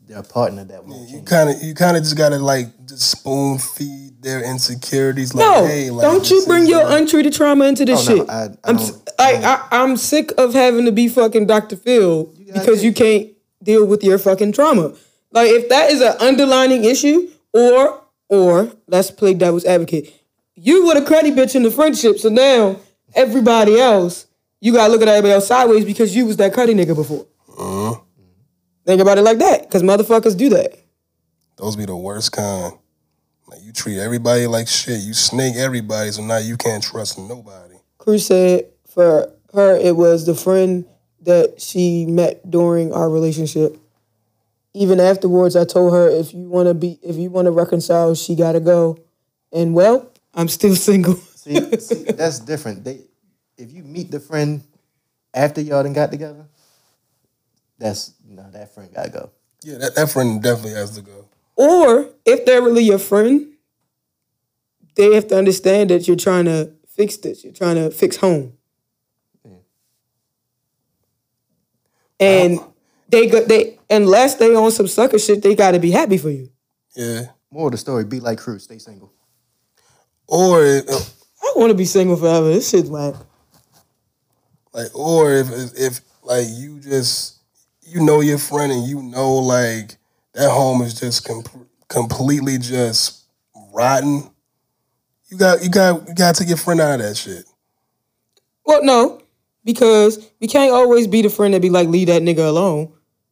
[0.08, 3.58] their partner that won't You kind of you kind of just gotta like just spoon
[3.60, 5.34] feed their insecurities.
[5.36, 8.22] Like, no, hey, like, don't you bring your uh, untreated trauma into this Oh, no,
[8.22, 8.30] shit.
[8.30, 11.76] I- I I'm don't- s- like I, I'm sick of having to be fucking Dr.
[11.76, 13.30] Phil because you can't
[13.62, 14.94] deal with your fucking trauma.
[15.32, 20.14] Like if that is an underlining issue, or or let's play devil's advocate,
[20.56, 22.78] you were the cruddy bitch in the friendship, so now
[23.14, 24.26] everybody else
[24.62, 27.26] you gotta look at everybody else sideways because you was that cruddy nigga before.
[27.58, 28.00] Uh-huh.
[28.86, 30.80] Think about it like that, because motherfuckers do that.
[31.58, 32.74] Those be the worst kind.
[33.48, 35.02] Like you treat everybody like shit.
[35.02, 37.76] You snake everybody, so now you can't trust nobody.
[37.98, 40.86] Cruz said for her it was the friend
[41.22, 43.78] that she met during our relationship.
[44.74, 48.14] Even afterwards, I told her if you want to be, if you want to reconcile,
[48.16, 48.98] she got to go.
[49.52, 51.16] And well, I'm still single.
[51.36, 52.84] See, see, that's different.
[52.84, 53.00] They,
[53.58, 54.62] if you meet the friend
[55.34, 56.46] after y'all done got together,
[57.80, 59.32] that's no, that friend gotta go.
[59.64, 61.28] Yeah, that, that friend definitely has to go.
[61.56, 63.54] or if they're really your friend,
[64.96, 67.44] they have to understand that you're trying to fix this.
[67.44, 68.54] You're trying to fix home.
[72.20, 72.60] And
[73.08, 76.30] they go, they unless they on some sucker shit, they got to be happy for
[76.30, 76.50] you.
[76.96, 77.28] Yeah.
[77.52, 79.12] More of the story: be like Cruz, stay single.
[80.28, 80.86] Or if,
[81.42, 82.50] I want to be single forever.
[82.50, 83.16] This shit's whack.
[84.74, 87.39] like, or if if like you just
[87.90, 89.98] you know your friend and you know like
[90.34, 91.44] that home is just com-
[91.88, 93.24] completely just
[93.74, 94.30] rotten.
[95.30, 97.46] You got you got you got to get friend out of that shit.
[98.66, 99.22] Well, no,
[99.64, 102.92] because we can't always be the friend that be like, leave that nigga alone.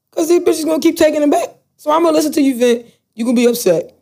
[0.10, 1.50] Because these bitches gonna keep taking him back.
[1.78, 2.86] So I'm gonna listen to you vent.
[3.14, 3.94] You gonna be upset.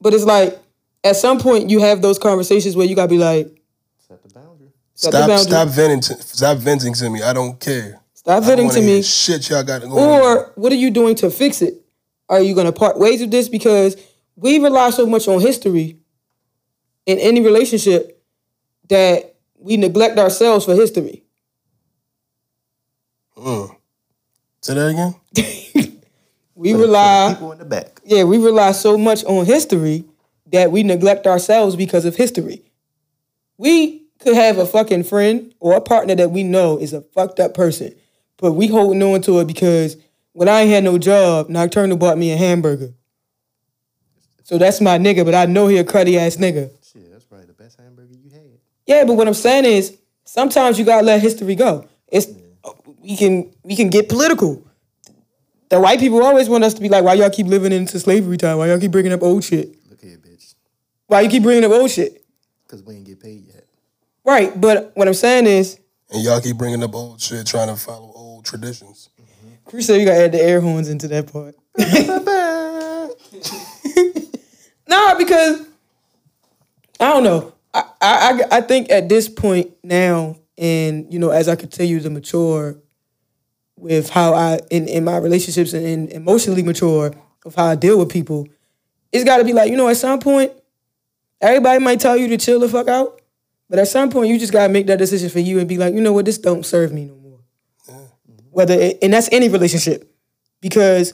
[0.00, 0.58] But it's like,
[1.04, 3.48] at some point, you have those conversations where you gotta be like,
[3.98, 4.68] Set the boundary.
[4.94, 5.44] set the Stop boundary.
[5.50, 7.22] stop venting to, stop venting to me.
[7.22, 8.00] I don't care.
[8.22, 9.02] Stop I venting wanna me.
[9.02, 9.98] Shit, y'all got to go.
[9.98, 10.22] on.
[10.22, 11.74] Or what are you doing to fix it?
[12.28, 13.48] Are you gonna part ways with this?
[13.48, 13.96] Because
[14.36, 15.98] we rely so much on history
[17.04, 18.22] in any relationship
[18.88, 21.24] that we neglect ourselves for history.
[23.36, 23.76] Mm.
[24.60, 25.14] Say that again.
[26.54, 28.00] We rely People in the back.
[28.04, 30.04] yeah, we rely so much on history
[30.52, 32.62] that we neglect ourselves because of history.
[33.58, 37.40] We could have a fucking friend or a partner that we know is a fucked
[37.40, 37.96] up person,
[38.42, 39.96] but we holding on to it because
[40.32, 42.92] when I ain't had no job, Nocturnal bought me a hamburger.
[44.42, 46.68] So that's my nigga, but I know he a cruddy ass nigga.
[46.84, 48.58] Shit, that's probably the best hamburger you had.
[48.84, 51.88] Yeah, but what I'm saying is sometimes you gotta let history go.
[52.08, 52.26] It's
[53.00, 54.66] we can we can get political.
[55.68, 58.36] The white people always want us to be like, why y'all keep living into slavery
[58.36, 58.58] time?
[58.58, 59.74] Why y'all keep bringing up old shit?
[59.88, 60.54] Look here, bitch.
[61.06, 62.24] Why you keep bringing up old shit?
[62.66, 63.66] Because we ain't get paid yet.
[64.24, 65.78] Right, but what I'm saying is,
[66.10, 68.11] And y'all keep bringing up old shit, trying to follow
[68.42, 69.08] old traditions.
[69.64, 71.54] Chris said you gotta add the air horns into that part.
[74.88, 75.66] nah, because
[77.00, 77.54] I don't know.
[77.72, 78.10] I, I
[78.50, 82.76] I I think at this point now, and you know, as I continue to mature
[83.76, 87.98] with how I in, in my relationships and, and emotionally mature of how I deal
[87.98, 88.48] with people,
[89.12, 90.52] it's gotta be like, you know, at some point,
[91.40, 93.20] everybody might tell you to chill the fuck out.
[93.70, 95.94] But at some point you just gotta make that decision for you and be like,
[95.94, 97.21] you know what, this don't serve me no more.
[98.52, 100.14] Whether it, and that's any relationship,
[100.60, 101.12] because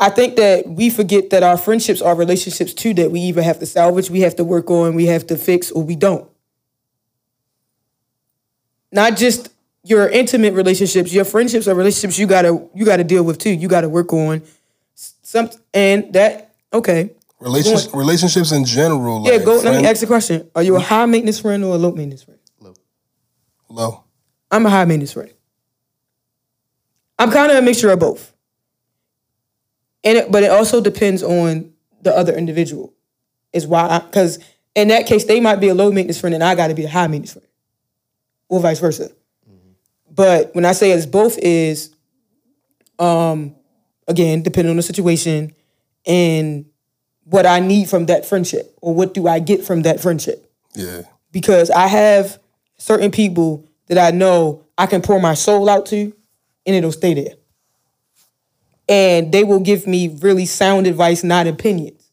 [0.00, 2.94] I think that we forget that our friendships are relationships too.
[2.94, 5.70] That we either have to salvage, we have to work on, we have to fix,
[5.70, 6.28] or we don't.
[8.90, 9.50] Not just
[9.82, 13.50] your intimate relationships, your friendships are relationships you gotta you gotta deal with too.
[13.50, 14.42] You gotta work on
[14.94, 17.10] some and that okay.
[17.40, 19.22] Relationship, relationships in general.
[19.22, 19.56] Like Yeah, go.
[19.56, 21.90] Let me friend- ask a question: Are you a high maintenance friend or a low
[21.92, 22.40] maintenance friend?
[22.58, 22.74] Low.
[23.68, 24.04] Low.
[24.50, 25.33] I'm a high maintenance friend.
[27.18, 28.32] I'm kind of a mixture of both.
[30.02, 31.72] And it, but it also depends on
[32.02, 32.92] the other individual.
[33.52, 34.38] Is why because
[34.74, 36.84] in that case they might be a low maintenance friend and I got to be
[36.84, 37.48] a high maintenance friend,
[38.48, 39.10] or vice versa.
[40.10, 41.94] But when I say it's both, is
[42.98, 43.54] um
[44.08, 45.54] again depending on the situation
[46.06, 46.66] and
[47.24, 51.02] what I need from that friendship or what do I get from that friendship Yeah.
[51.32, 52.38] because I have
[52.76, 56.12] certain people that I know I can pour my soul out to
[56.66, 57.34] and it'll stay there.
[58.88, 62.10] And they will give me really sound advice, not opinions.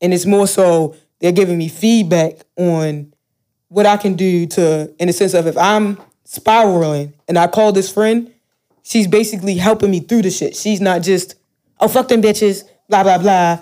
[0.00, 3.12] And it's more so they're giving me feedback on
[3.68, 7.72] what I can do to, in the sense of if I'm spiraling and I call
[7.72, 8.32] this friend,
[8.82, 10.56] she's basically helping me through the shit.
[10.56, 11.36] She's not just,
[11.80, 13.60] oh, fuck them bitches, blah, blah, blah,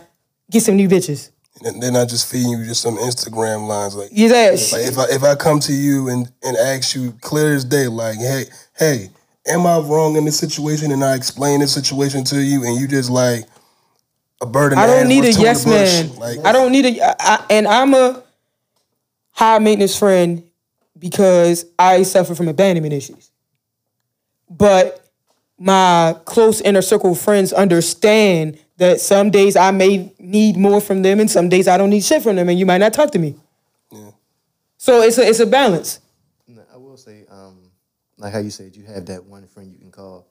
[0.51, 1.31] get some new bitches.
[1.65, 3.95] And they're not just feeding you just some Instagram lines.
[3.95, 7.55] Like, yeah, like if I if I come to you and and ask you clear
[7.55, 9.11] as day, like, hey, hey,
[9.47, 10.93] am I wrong in this situation?
[10.93, 13.45] And I explain this situation to you, and you just like
[14.41, 16.17] a bird in the I don't need a with two in the yes man.
[16.17, 18.23] Like, I don't need a, I, I- and I'm a
[19.31, 20.43] high maintenance friend
[20.99, 23.31] because I suffer from abandonment issues.
[24.49, 25.01] But
[25.59, 31.21] my close inner circle friends understand that some days I may need more from them,
[31.21, 33.19] and some days I don't need shit from them, and you might not talk to
[33.19, 33.37] me.
[33.91, 34.11] Yeah.
[34.77, 36.01] So it's a it's a balance.
[36.49, 37.71] No, I will say, um,
[38.25, 40.27] like how you said, you have that one friend you can call.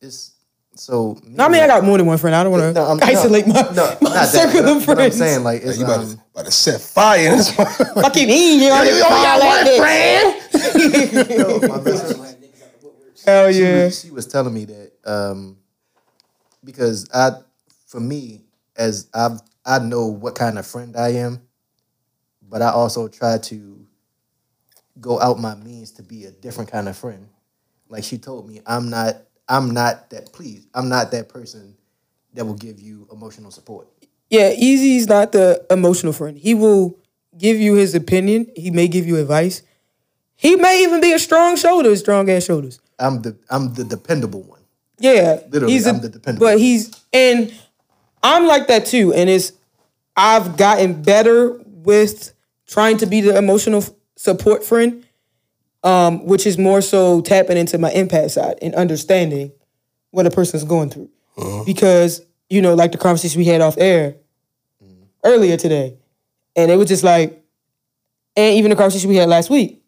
[0.00, 0.34] It's
[0.76, 1.18] so.
[1.24, 2.34] No, I mean, I got more than one friend.
[2.36, 4.76] I don't want to No, I'm- no, isolate my, no, my not that, circle but-
[4.76, 5.16] of but I'm friends.
[5.18, 8.02] saying like it's you about, um, to, about to set fire in this motherfucker.
[8.02, 11.70] Fucking mean, you only got one friend.
[11.72, 12.36] my best friend,
[13.24, 13.84] Hell she, yeah.
[13.86, 15.56] was, she was telling me that um,
[16.62, 17.30] because I,
[17.88, 18.44] for me,
[18.76, 21.40] as I I know what kind of friend I am,
[22.48, 23.83] but I also try to
[25.00, 27.28] go out my means to be a different kind of friend.
[27.88, 29.16] Like she told me, I'm not
[29.48, 31.76] I'm not that please I'm not that person
[32.34, 33.88] that will give you emotional support.
[34.30, 36.36] Yeah, Easy's not the emotional friend.
[36.36, 36.98] He will
[37.36, 38.50] give you his opinion.
[38.56, 39.62] He may give you advice.
[40.34, 42.80] He may even be a strong shoulder, strong ass shoulders.
[42.98, 44.60] I'm the I'm the dependable one.
[44.98, 46.46] Yeah, Literally, he's I'm the dependable.
[46.46, 47.52] But he's and
[48.22, 49.12] I'm like that too.
[49.12, 49.52] And it's
[50.16, 52.32] I've gotten better with
[52.66, 53.84] trying to be the emotional
[54.16, 55.04] support friend,
[55.82, 59.52] um, which is more so tapping into my empath side and understanding
[60.10, 61.10] what a person's going through.
[61.64, 64.16] Because you know, like the conversation we had off air
[65.24, 65.96] earlier today,
[66.56, 67.42] and it was just like,
[68.36, 69.80] and even the conversation we had last week.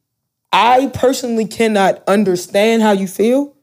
[0.53, 3.55] I personally cannot understand how you feel,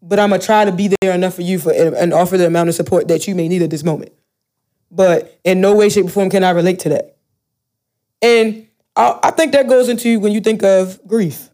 [0.00, 2.68] but I'm gonna try to be there enough for you for and offer the amount
[2.68, 4.12] of support that you may need at this moment.
[4.90, 7.16] But in no way, shape, or form can I relate to that.
[8.20, 11.48] And I, I think that goes into when you think of grief,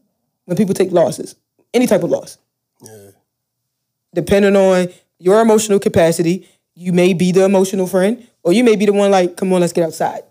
[0.45, 1.37] when people take losses,
[1.73, 2.39] any type of loss.
[2.83, 3.11] Yeah.
[4.15, 8.87] Depending on your emotional capacity, you may be the emotional friend, or you may be
[8.87, 10.23] the one like, come on, let's get outside.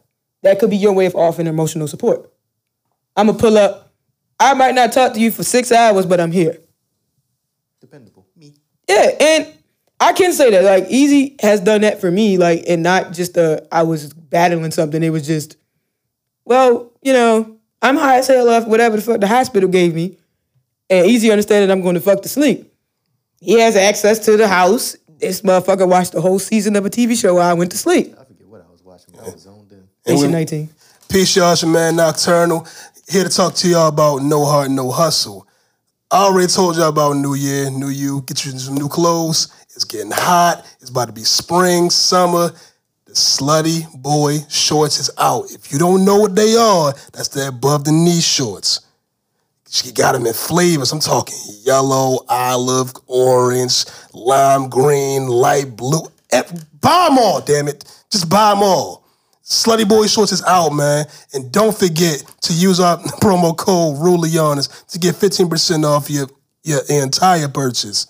[0.43, 2.31] That could be your way of offering emotional support.
[3.15, 3.93] I'm gonna pull up.
[4.39, 6.59] I might not talk to you for six hours, but I'm here.
[7.81, 8.27] Dependable.
[8.35, 8.55] Me.
[8.87, 9.53] Yeah, and
[9.99, 13.37] I can say that like Easy has done that for me, like, and not just
[13.37, 15.01] uh I was battling something.
[15.01, 15.57] It was just,
[16.47, 20.17] well, you know, I'm high as hell off whatever the fuck the hospital gave me,
[20.89, 22.71] and Easy to understand that I'm going to fuck to sleep.
[23.41, 24.95] He has access to the house.
[25.19, 28.15] This motherfucker watched the whole season of a TV show while I went to sleep.
[28.19, 29.13] I forget what I was watching.
[29.13, 29.83] but I was zoned in.
[30.05, 30.69] Patient we- 19.
[31.09, 31.53] Peace, y'all.
[31.53, 32.67] It's your man Nocturnal.
[33.09, 35.47] Here to talk to y'all about No Heart, No Hustle.
[36.11, 38.23] I already told y'all about New Year, New You.
[38.25, 39.47] Get you some new clothes.
[39.75, 40.65] It's getting hot.
[40.79, 42.51] It's about to be spring, summer.
[43.17, 45.45] Slutty boy shorts is out.
[45.49, 48.81] If you don't know what they are, that's the above the knee shorts.
[49.67, 50.91] She got them in flavors.
[50.91, 56.07] I'm talking yellow, olive, orange, lime green, light blue.
[56.79, 57.85] Buy them all, damn it.
[58.11, 59.03] Just buy them all.
[59.43, 61.07] Slutty Boy Shorts is out, man.
[61.33, 66.27] And don't forget to use our promo code rudelyhonest to get 15% off your,
[66.63, 68.05] your entire purchase.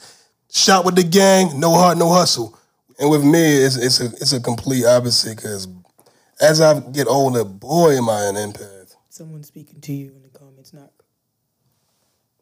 [0.52, 2.58] Shop with the gang, no heart, no hustle.
[3.00, 5.68] And with me, it's, it's, a, it's a complete opposite because
[6.42, 8.96] as I get older, boy, am I an empath.
[9.10, 10.92] Someone speaking to you in the comments, not.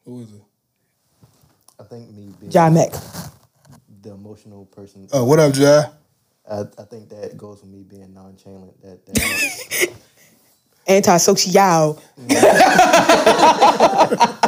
[0.06, 0.42] Who is it?
[1.80, 2.92] I think me being John Mack.
[4.02, 5.90] the emotional person, Oh, what up, Jai?
[6.50, 8.82] I, I think that goes with me being nonchalant.
[8.82, 9.88] That, that helps.
[10.88, 12.02] Antisocial.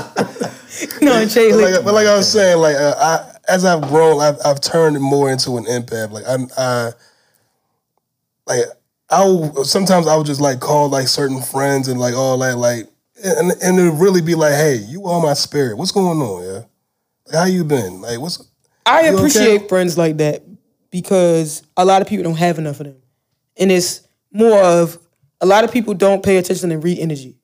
[1.01, 4.21] no, Jay But like, but like I was saying, like uh, I, as I've grown,
[4.21, 6.11] I've, I've turned more into an empath.
[6.11, 6.91] Like I'm, I,
[8.45, 8.65] like
[9.09, 12.88] I'll sometimes I would just like call like certain friends and like all that, like
[13.23, 15.78] and and it really be like, hey, you are my spirit.
[15.78, 16.61] What's going on, yeah?
[17.28, 18.01] Like, how you been?
[18.01, 18.47] Like, what's
[18.86, 19.17] I You okay?
[19.17, 20.43] appreciate friends like that
[20.91, 22.97] because a lot of people don't have enough of them.
[23.57, 24.97] And it's more of
[25.41, 27.38] a lot of people don't pay attention and read energy,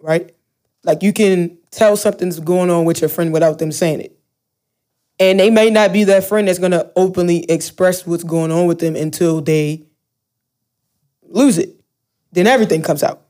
[0.00, 0.34] right?
[0.86, 4.18] Like you can tell something's going on with your friend without them saying it.
[5.18, 8.78] And they may not be that friend that's gonna openly express what's going on with
[8.78, 9.82] them until they
[11.22, 11.74] lose it.
[12.32, 13.22] Then everything comes out.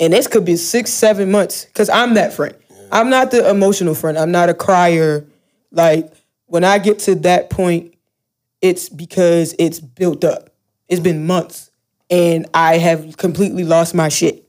[0.00, 1.66] And this could be six, seven months.
[1.74, 2.56] Cause I'm that friend.
[2.90, 4.18] I'm not the emotional friend.
[4.18, 5.24] I'm not a crier.
[5.70, 6.12] Like
[6.46, 7.94] when I get to that point,
[8.60, 10.50] it's because it's built up.
[10.88, 11.70] It's been months.
[12.10, 14.48] And I have completely lost my shit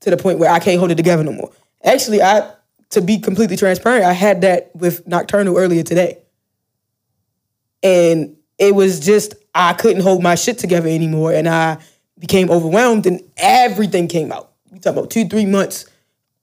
[0.00, 1.50] to the point where I can't hold it together no more.
[1.84, 2.52] Actually, I
[2.90, 6.18] to be completely transparent, I had that with Nocturnal earlier today.
[7.82, 11.78] And it was just I couldn't hold my shit together anymore and I
[12.18, 14.52] became overwhelmed and everything came out.
[14.70, 15.86] We talk about two, three months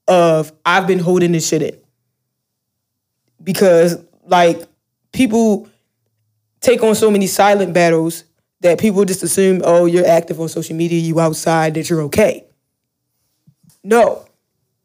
[0.06, 1.76] of I've been holding this shit in.
[3.42, 4.62] Because like
[5.12, 5.68] people
[6.60, 8.24] take on so many silent battles
[8.60, 12.44] that people just assume, oh, you're active on social media, you outside, that you're okay.
[13.82, 14.26] No.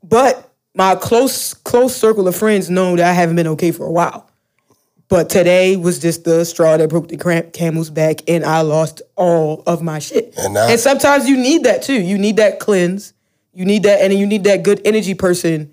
[0.07, 3.91] But my close close circle of friends know that I haven't been okay for a
[3.91, 4.29] while.
[5.07, 9.01] But today was just the straw that broke the cram- camel's back, and I lost
[9.15, 10.33] all of my shit.
[10.37, 11.93] And now- and sometimes you need that too.
[12.01, 13.13] You need that cleanse.
[13.53, 15.71] You need that, and you need that good energy person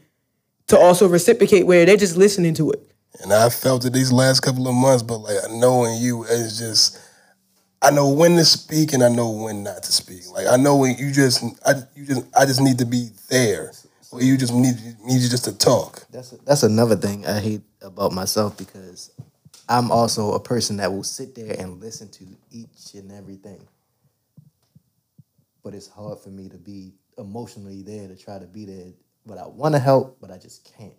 [0.69, 2.81] to also reciprocate where they're just listening to it.
[3.23, 6.99] and I felt it these last couple of months, but like knowing you is just
[7.81, 10.23] I know when to speak and I know when not to speak.
[10.33, 13.73] Like I know when you just I you just I just need to be there.
[14.13, 16.07] Or you just need need you just to talk.
[16.11, 19.11] That's that's another thing I hate about myself because
[19.69, 23.67] I'm also a person that will sit there and listen to each and everything.
[25.65, 28.93] But it's hard for me to be emotionally there to try to be there.
[29.25, 30.93] But I want to help, but I just can't.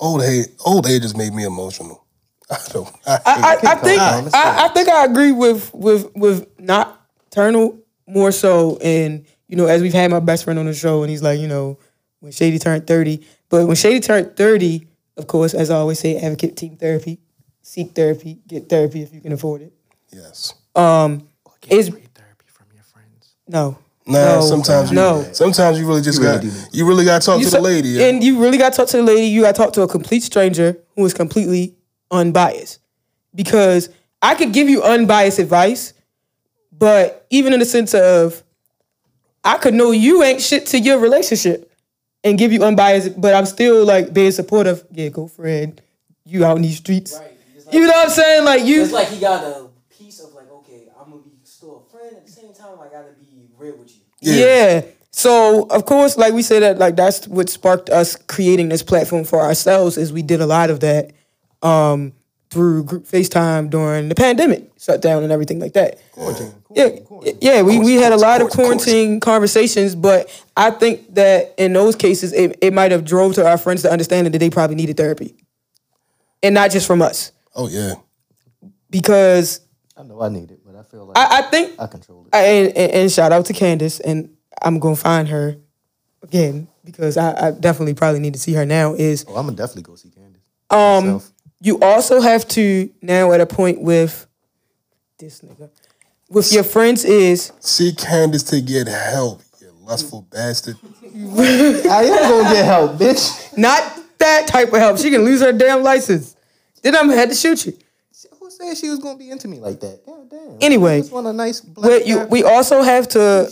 [0.00, 2.06] Old age old age just made me emotional.
[2.50, 6.48] I don't I, I, I, I think I, I think I agree with with with
[6.58, 11.02] nocturnal more so, and you know, as we've had my best friend on the show,
[11.02, 11.78] and he's like, you know,
[12.20, 16.16] when Shady turned thirty, but when Shady turned thirty, of course, as I always say,
[16.16, 17.18] advocate team therapy,
[17.62, 19.72] seek therapy, get therapy if you can afford it.
[20.12, 20.54] yes.
[20.74, 21.28] Um,
[21.68, 23.34] Is therapy from your friends.
[23.48, 25.26] no, No, No, sometimes you no.
[25.32, 26.50] sometimes you really just really got do.
[26.72, 27.88] you really got to talk You to so- the lady.
[27.90, 28.06] Yeah.
[28.06, 29.26] And you really got to talk to the lady.
[29.26, 31.74] You got to talk to a complete stranger who is completely
[32.10, 32.78] unbiased.
[33.34, 33.90] Because
[34.22, 35.92] I could give you unbiased advice,
[36.72, 38.42] but even in the sense of,
[39.44, 41.67] I could know you ain't shit to your relationship
[42.24, 44.84] and give you unbiased, but I'm still like being supportive.
[44.90, 45.82] Yeah, go Fred.
[46.24, 47.18] You out in these streets.
[47.18, 47.32] Right.
[47.64, 48.44] Like, You know what I'm saying?
[48.44, 48.82] Like you.
[48.82, 52.16] it's like he got a piece of like, okay, I'm gonna be still a friend
[52.16, 52.78] at the same time.
[52.80, 54.02] I gotta be real with you.
[54.20, 54.82] Yeah.
[55.10, 59.24] So of course, like we said that like that's what sparked us creating this platform
[59.24, 61.12] for ourselves is we did a lot of that
[61.62, 62.12] um
[62.50, 65.98] through group FaceTime during the pandemic shutdown and everything like that.
[66.74, 66.88] Yeah,
[67.40, 68.84] yeah, we, we had a lot of course, course.
[68.84, 73.46] quarantine conversations, but I think that in those cases it, it might have drove to
[73.48, 75.34] our friends to understanding that they probably needed therapy.
[76.42, 77.32] And not just from us.
[77.54, 77.94] oh yeah.
[78.90, 79.60] Because
[79.96, 82.34] I know I need it, but I feel like I, I think I control it.
[82.34, 84.30] and, and, and shout out to Candace, and
[84.62, 85.56] I'm gonna find her
[86.22, 88.94] again because I, I definitely probably need to see her now.
[88.94, 90.42] Is oh, I'm gonna definitely go see Candace.
[90.70, 91.32] um Myself.
[91.60, 94.26] you also have to now at a point with
[95.18, 95.68] this nigga
[96.28, 100.76] with your friends is See Candace to get help, you lustful bastard.
[101.04, 103.56] I am gonna get help, bitch.
[103.56, 104.98] not that type of help.
[104.98, 106.36] She can lose her damn license.
[106.82, 107.76] Then I'm gonna have to shoot you.
[108.38, 110.04] Who said she was gonna be into me like that?
[110.06, 110.56] God damn.
[110.60, 113.50] Anyway, I just want a nice black But you, we also have to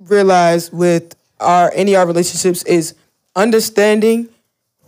[0.00, 2.94] realize with our any of our relationships is
[3.36, 4.28] understanding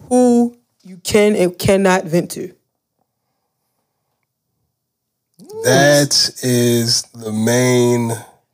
[0.08, 2.54] who you can and cannot vent to.
[5.64, 6.12] That
[6.42, 8.12] is the main.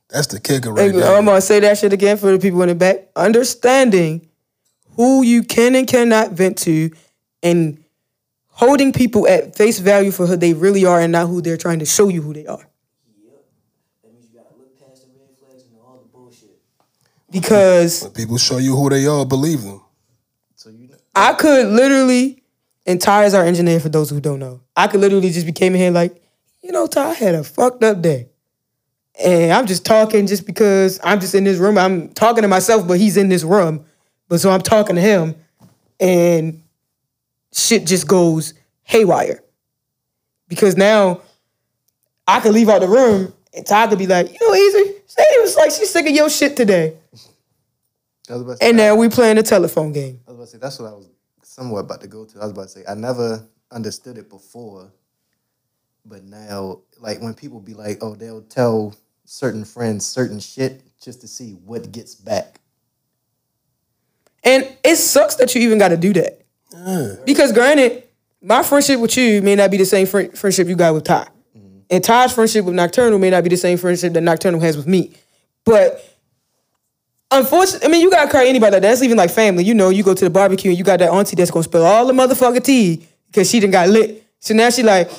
[0.09, 1.15] That's the kicker right And there.
[1.15, 3.07] I'm gonna say that shit again for the people in the back.
[3.15, 4.27] Understanding
[4.95, 6.91] who you can and cannot vent to,
[7.43, 7.83] and
[8.47, 11.79] holding people at face value for who they really are and not who they're trying
[11.79, 12.57] to show you who they are.
[14.03, 16.59] That means you gotta look past the red flags and all the bullshit.
[17.31, 19.81] Because When people show you who they are, believe them.
[20.55, 22.41] so you know, I could literally
[22.85, 24.61] And Ty is our engineer for those who don't know.
[24.75, 26.21] I could literally just be came in here like,
[26.67, 28.27] you know, Ty had a fucked up day.
[29.23, 31.77] And I'm just talking just because I'm just in this room.
[31.77, 33.85] I'm talking to myself, but he's in this room.
[34.27, 35.35] But so I'm talking to him
[35.97, 36.61] and
[37.53, 38.53] shit just goes
[38.83, 39.41] haywire.
[40.49, 41.21] Because now
[42.27, 44.95] I could leave out the room and Ty could be like, you know, easy.
[45.05, 46.97] Sadie was like, she's sick of your shit today.
[48.29, 50.19] I was say, And now we playing a telephone game.
[50.27, 51.09] I was about to say that's what I was
[51.43, 52.39] somewhat about to go to.
[52.39, 54.91] I was about to say I never understood it before,
[56.07, 58.95] but now like when people be like, oh, they'll tell
[59.25, 62.59] certain friends certain shit just to see what gets back.
[64.43, 66.41] And it sucks that you even got to do that.
[67.25, 68.03] Because granted,
[68.41, 71.27] my friendship with you may not be the same fri- friendship you got with Ty.
[71.57, 71.79] Mm-hmm.
[71.89, 74.87] And Ty's friendship with Nocturnal may not be the same friendship that Nocturnal has with
[74.87, 75.13] me.
[75.65, 76.17] But
[77.31, 78.87] unfortunately, I mean, you gotta cry anybody like that.
[78.87, 79.65] That's even like family.
[79.65, 81.85] You know, you go to the barbecue and you got that auntie that's gonna spill
[81.85, 84.23] all the motherfucking tea because she done got lit.
[84.39, 85.11] So now she like,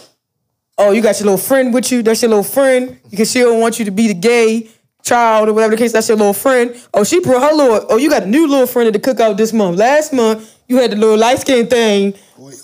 [0.79, 2.03] oh, you got your little friend with you.
[2.03, 4.71] That's your little friend because she don't want you to be the gay
[5.03, 5.93] child or whatever the case.
[5.93, 6.75] That's your little friend.
[6.95, 7.87] Oh, she brought her little.
[7.91, 9.79] Oh, you got a new little friend at the cookout this month.
[9.79, 12.15] Last month you had the little light skin thing.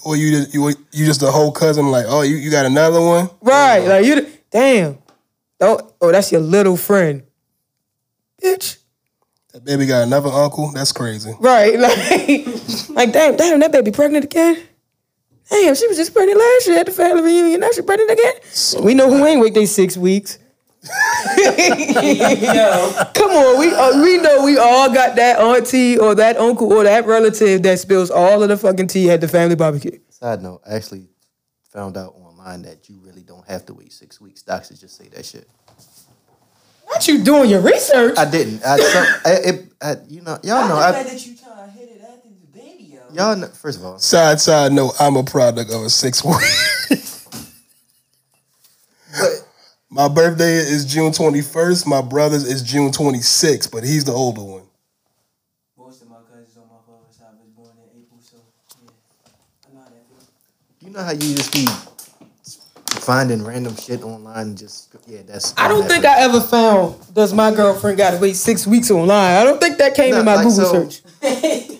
[0.04, 3.00] Or, you just you, you just a whole cousin like, oh, you, you got another
[3.00, 3.28] one?
[3.42, 3.80] Right.
[3.80, 4.98] Like you damn.
[5.60, 7.22] Oh, oh, that's your little friend.
[8.42, 8.78] Bitch.
[9.52, 10.70] That baby got another uncle?
[10.72, 11.32] That's crazy.
[11.40, 11.78] Right.
[12.88, 14.62] Like, like damn, damn, that baby pregnant again?
[15.50, 17.60] Damn, she was just pregnant last year at the family reunion.
[17.60, 18.34] Now she pregnant again?
[18.84, 20.38] we know who ain't wait they six weeks.
[20.84, 20.90] Come
[23.30, 27.06] on, we uh, we know we all got that auntie or that uncle or that
[27.06, 29.98] relative that spills all of the fucking tea at the family barbecue.
[30.10, 31.08] Side note, I actually
[31.72, 34.42] found out online that you really don't have to wait six weeks.
[34.42, 35.48] Doctors just say that shit.
[36.90, 38.18] Not you doing your research.
[38.18, 38.62] I didn't.
[38.64, 40.76] I, some, I, it, I you know, y'all know.
[40.76, 43.03] I like I, that you trying to hit it after the baby, yo.
[43.14, 43.46] Y'all know.
[43.48, 46.34] First of all, Side side note, I'm a product of a six week.
[49.12, 49.30] but
[49.90, 51.86] My birthday is June 21st.
[51.86, 54.62] My brother's is June 26th, but he's the older one.
[55.78, 58.36] Most of my cousins on my father's side was born in April, so
[58.82, 58.90] yeah.
[59.68, 60.30] I know how that feels.
[60.80, 61.66] you know how you just be
[63.00, 64.36] finding random shit online.
[64.48, 65.54] And just yeah, that's.
[65.56, 69.36] I don't think I ever found does my girlfriend gotta wait six weeks online.
[69.36, 71.70] I don't think that came No, in my like, Google so- search.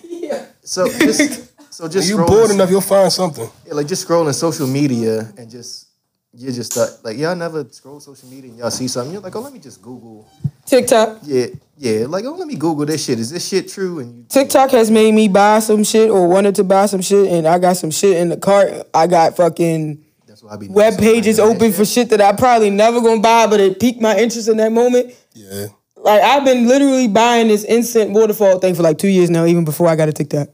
[0.65, 3.49] So just so just you scrolling- bored enough, you'll find something.
[3.65, 5.87] Yeah, like just scrolling social media and just
[6.33, 9.13] you just thought like y'all never scroll social media and y'all see something.
[9.13, 10.27] You're like, oh, let me just Google.
[10.65, 11.19] TikTok.
[11.23, 11.45] Yeah,
[11.77, 12.05] yeah.
[12.07, 13.19] Like, oh, let me Google this shit.
[13.19, 13.99] Is this shit true?
[13.99, 17.31] And you TikTok has made me buy some shit or wanted to buy some shit,
[17.31, 18.73] and I got some shit in the cart.
[18.93, 22.19] I got fucking that's why I be web pages like open that for shit that
[22.19, 25.13] I probably never gonna buy, but it piqued my interest in that moment.
[25.33, 25.67] Yeah.
[25.95, 29.63] Like I've been literally buying this instant waterfall thing for like two years now, even
[29.63, 30.49] before I got a TikTok.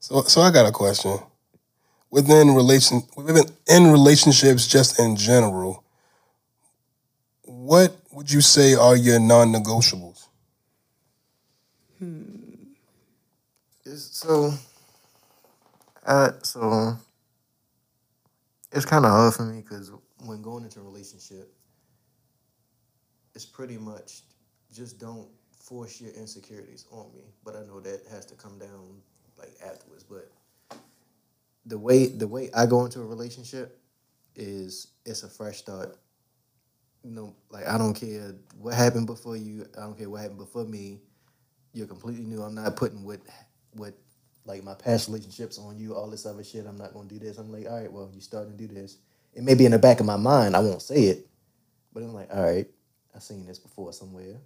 [0.00, 1.18] So so I got a question.
[2.10, 5.84] Within relation within in relationships just in general,
[7.44, 10.28] what would you say are your non-negotiables?
[13.84, 14.52] It's, so,
[16.06, 16.96] uh, so
[18.72, 19.90] it's kind of hard for me because
[20.24, 21.52] when going into a relationship,
[23.34, 24.22] it's pretty much
[24.74, 25.28] just don't
[25.58, 27.31] force your insecurities on me.
[27.44, 29.00] But I know that has to come down
[29.38, 30.04] like afterwards.
[30.04, 30.30] But
[31.66, 33.78] the way the way I go into a relationship
[34.36, 35.96] is it's a fresh start.
[37.04, 39.66] You know, like I don't care what happened before you.
[39.76, 41.00] I don't care what happened before me.
[41.72, 42.42] You're completely new.
[42.42, 43.20] I'm not putting what
[43.74, 43.94] what
[44.44, 46.66] like my past relationships on you, all this other shit.
[46.66, 47.38] I'm not gonna do this.
[47.38, 48.98] I'm like, all right, well, you starting to do this.
[49.34, 50.56] It may be in the back of my mind.
[50.56, 51.26] I won't say it,
[51.92, 52.66] but I'm like, all right,
[53.14, 54.36] I've seen this before somewhere.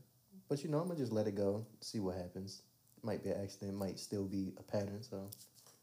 [0.48, 2.62] But you know, I'm gonna just let it go, see what happens.
[3.02, 5.02] Might be an accident, might still be a pattern.
[5.02, 5.28] So,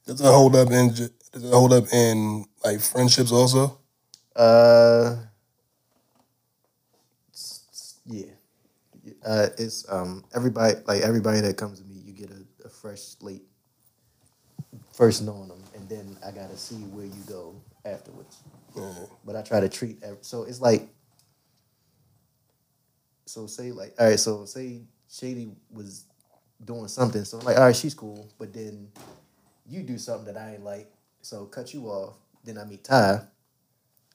[0.05, 3.80] Does it hold up in does it hold up in like friendships also?
[4.36, 5.18] uh,
[8.05, 8.26] yeah,
[9.26, 13.01] uh, it's um everybody like everybody that comes to me, you get a, a fresh
[13.01, 13.43] slate.
[14.93, 17.55] First knowing them, and then I gotta see where you go
[17.86, 18.38] afterwards.
[19.26, 20.89] But I try to treat ev- so it's like
[23.26, 26.05] so say like all right, so say Shady was
[26.66, 28.89] doing something, so I'm like, all right, she's cool, but then
[29.68, 30.91] you do something that I ain't like,
[31.22, 32.16] so cut you off.
[32.43, 33.22] Then I meet Ty,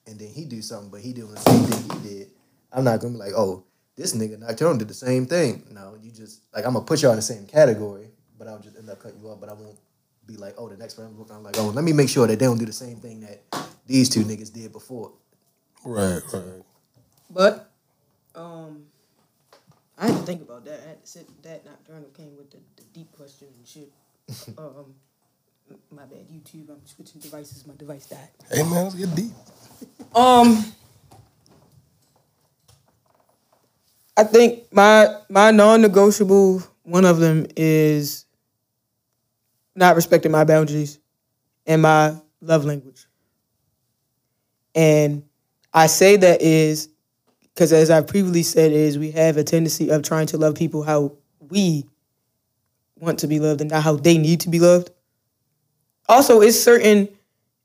[0.05, 2.27] and then he do something, but he doing the same thing he did.
[2.71, 3.63] I'm not gonna be like, oh,
[3.95, 5.65] this nigga Nocturnal did the same thing.
[5.71, 8.59] No, you just like I'm gonna put you all in the same category, but I'll
[8.59, 9.39] just end up cutting you off.
[9.39, 9.77] But I won't
[10.25, 12.27] be like, oh, the next one I'm looking, I'm like, oh, let me make sure
[12.27, 13.41] that they don't do the same thing that
[13.87, 15.11] these two niggas did before.
[15.83, 16.63] Right, right.
[17.29, 17.71] But
[18.35, 18.85] um
[19.99, 20.79] I had to think about that.
[20.85, 23.91] I had to sit that nocturnal came with the, the deep question and shit.
[24.57, 24.95] um
[25.91, 26.69] My bad, YouTube.
[26.69, 27.67] I'm switching devices.
[27.67, 28.29] My device died.
[28.49, 29.31] Hey man, let's get deep.
[30.15, 30.65] Um,
[34.17, 38.25] I think my my non-negotiable one of them is
[39.75, 40.99] not respecting my boundaries
[41.67, 43.05] and my love language.
[44.73, 45.23] And
[45.73, 46.89] I say that is
[47.59, 50.81] because as I previously said is we have a tendency of trying to love people
[50.81, 51.83] how we
[52.95, 54.91] want to be loved and not how they need to be loved.
[56.07, 57.09] Also, it's certain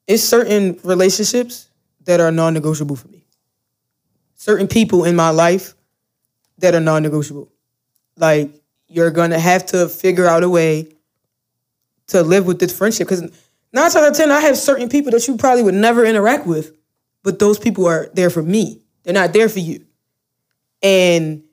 [0.09, 1.69] it's certain relationships
[2.07, 3.25] that are non-negotiable for me.
[4.35, 5.75] Certain people in my life
[6.59, 7.53] that are non-negotiable.
[8.17, 8.51] Like
[8.89, 10.89] you're gonna have to figure out a way
[12.09, 13.07] to live with this friendship.
[13.07, 13.31] Because nine
[13.73, 16.77] times out of ten, I have certain people that you probably would never interact with,
[17.23, 18.81] but those people are there for me.
[19.05, 19.85] They're not there for you.
[20.83, 21.45] And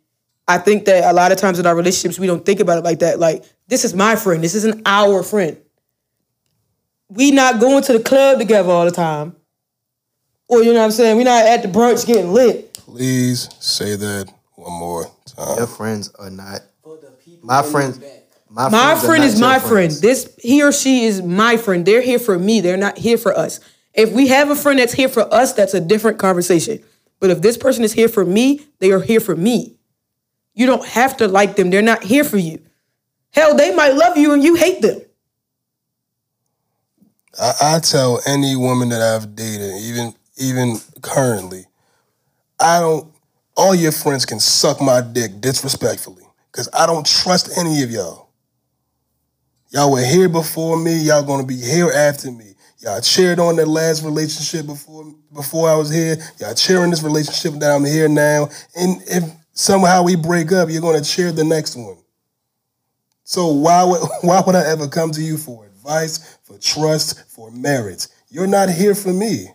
[0.48, 2.84] I think that a lot of times in our relationships, we don't think about it
[2.84, 3.20] like that.
[3.20, 4.44] Like, this is my friend.
[4.44, 5.58] This isn't our friend.
[7.10, 9.36] We not going to the club together all the time.
[10.48, 11.18] Or you know what I'm saying?
[11.18, 12.74] we not at the brunch getting lit.
[12.74, 15.58] Please say that one more time.
[15.58, 16.62] Your friends are not.
[16.84, 18.00] The people My in friends.
[18.50, 19.92] My, My friends friend is your my friend.
[19.94, 21.86] This he or she is my friend.
[21.86, 22.60] They're here for me.
[22.60, 23.62] They're not here for us.
[23.94, 26.84] If we have a friend that's here for us, that's a different conversation.
[27.22, 29.78] But if this person is here for me, they are here for me.
[30.54, 31.70] You don't have to like them.
[31.70, 32.60] They're not here for you.
[33.32, 35.00] Hell, they might love you and you hate them.
[37.40, 41.66] I, I tell any woman that I've dated, even even currently,
[42.60, 43.08] I don't.
[43.56, 48.30] All your friends can suck my dick disrespectfully, cause I don't trust any of y'all.
[49.70, 50.98] Y'all were here before me.
[50.98, 52.56] Y'all gonna be here after me.
[52.82, 56.18] Y'all cheered on that last relationship before before I was here.
[56.40, 58.50] Y'all cheering this relationship that I'm here now.
[58.76, 59.24] And if
[59.54, 61.98] somehow we break up, you're gonna cheer the next one.
[63.24, 67.52] So why would why would I ever come to you for advice, for trust, for
[67.52, 68.08] marriage?
[68.30, 69.48] You're not here for me.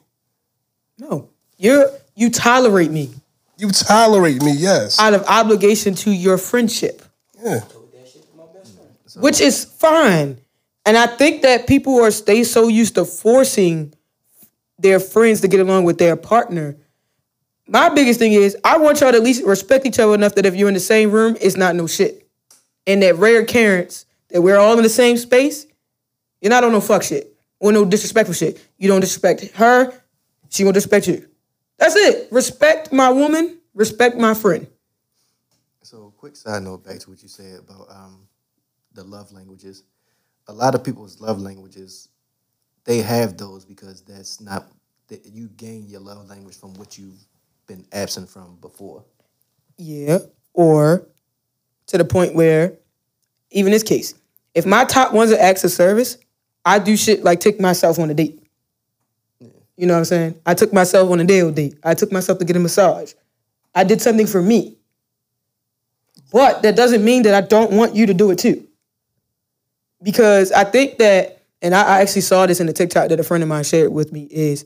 [0.98, 1.28] No.
[1.58, 3.10] You're you tolerate me
[3.58, 5.00] You tolerate me, yes.
[5.00, 7.02] out of obligation to your friendship.
[7.42, 7.60] yeah.
[7.60, 9.22] Told that shit to my best friend.
[9.24, 10.38] which is fine.
[10.86, 13.92] And I think that people are stay so used to forcing
[14.78, 16.76] their friends to get along with their partner.
[17.66, 20.46] My biggest thing is I want y'all to at least respect each other enough that
[20.46, 22.28] if you're in the same room, it's not no shit.
[22.86, 25.66] And that rare occurrence that we're all in the same space,
[26.40, 28.64] you're not on no fuck shit or no disrespectful shit.
[28.78, 29.92] You don't disrespect her,
[30.50, 31.28] she won't disrespect you.
[31.78, 32.28] That's it.
[32.30, 34.68] Respect my woman, respect my friend.
[35.82, 38.28] So, quick side note back to what you said about um,
[38.94, 39.82] the love languages.
[40.48, 42.08] A lot of people's love languages,
[42.84, 44.66] they have those because that's not
[45.08, 47.24] that you gain your love language from what you've
[47.66, 49.04] been absent from before.
[49.76, 50.18] Yeah.
[50.52, 51.06] Or
[51.88, 52.74] to the point where,
[53.50, 54.14] even this case,
[54.54, 56.18] if my top one's are acts of service,
[56.64, 58.42] I do shit like take myself on a date.
[59.76, 60.40] You know what I'm saying?
[60.46, 61.78] I took myself on a day date.
[61.84, 63.12] I took myself to get a massage.
[63.74, 64.78] I did something for me.
[66.32, 68.65] But that doesn't mean that I don't want you to do it too.
[70.06, 73.24] Because I think that, and I, I actually saw this in the TikTok that a
[73.24, 74.64] friend of mine shared with me, is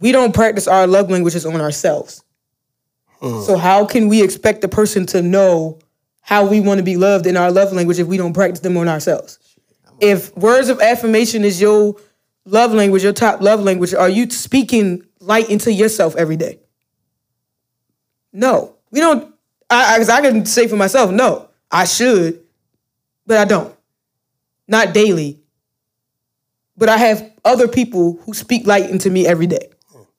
[0.00, 2.24] we don't practice our love languages on ourselves.
[3.20, 3.42] Hmm.
[3.42, 5.78] So how can we expect the person to know
[6.22, 8.76] how we want to be loved in our love language if we don't practice them
[8.76, 9.38] on ourselves?
[10.00, 11.94] If words of affirmation is your
[12.44, 16.58] love language, your top love language, are you speaking light into yourself every day?
[18.32, 18.74] No.
[18.90, 19.32] We don't
[19.72, 22.42] I, I, I can say for myself, no, I should,
[23.26, 23.74] but I don't.
[24.72, 25.38] Not daily.
[26.78, 29.68] But I have other people who speak light into me every day.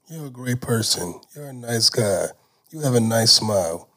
[0.08, 1.20] You're a great person.
[1.36, 2.26] You're a nice guy.
[2.70, 3.89] You have a nice smile.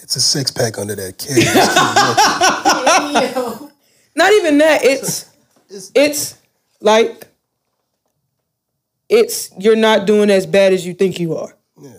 [0.00, 1.46] It's a six pack under that cage.
[4.16, 4.84] Not even that.
[4.84, 5.28] It's
[5.96, 6.38] it's
[6.80, 7.26] like
[9.08, 11.52] it's you're not doing as bad as you think you are.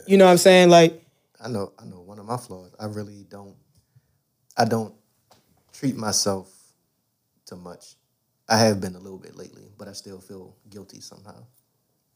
[0.07, 0.69] You know what I'm saying?
[0.69, 1.03] Like
[1.43, 1.99] I know, I know.
[1.99, 3.57] One of my flaws, I really don't.
[4.55, 4.93] I don't
[5.73, 6.49] treat myself
[7.45, 7.97] too much.
[8.47, 11.43] I have been a little bit lately, but I still feel guilty somehow.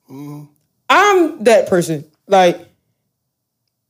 [0.10, 0.46] Mm-hmm.
[0.90, 2.06] I'm that person.
[2.28, 2.68] Like,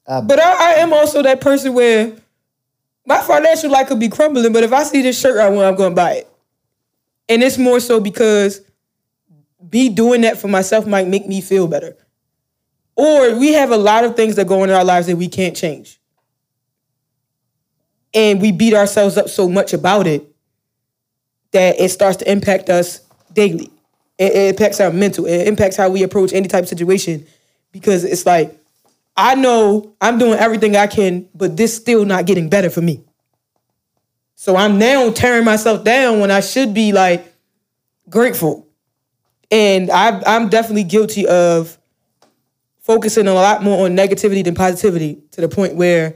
[0.08, 2.14] I- but I, I am also that person where
[3.06, 5.76] my financial life could be crumbling, but if I see this shirt I want, I'm
[5.76, 6.28] gonna buy it.
[7.28, 8.62] And it's more so because
[9.70, 11.96] be doing that for myself might make me feel better.
[12.96, 15.28] Or we have a lot of things that go on in our lives that we
[15.28, 16.00] can't change.
[18.14, 20.26] And we beat ourselves up so much about it
[21.52, 23.02] that it starts to impact us
[23.34, 23.70] daily.
[24.18, 25.26] It, it impacts our mental.
[25.26, 27.26] It impacts how we approach any type of situation
[27.72, 28.56] because it's like,
[29.16, 33.04] I know I'm doing everything I can, but this still not getting better for me.
[34.36, 37.34] So I'm now tearing myself down when I should be like
[38.10, 38.66] grateful.
[39.52, 41.78] And I, I'm definitely guilty of
[42.80, 46.16] focusing a lot more on negativity than positivity to the point where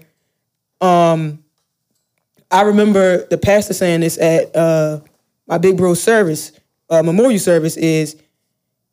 [0.79, 1.43] um,
[2.49, 5.01] I remember the pastor saying this at uh,
[5.47, 6.51] my big bro's service,
[6.89, 8.15] uh, memorial service, is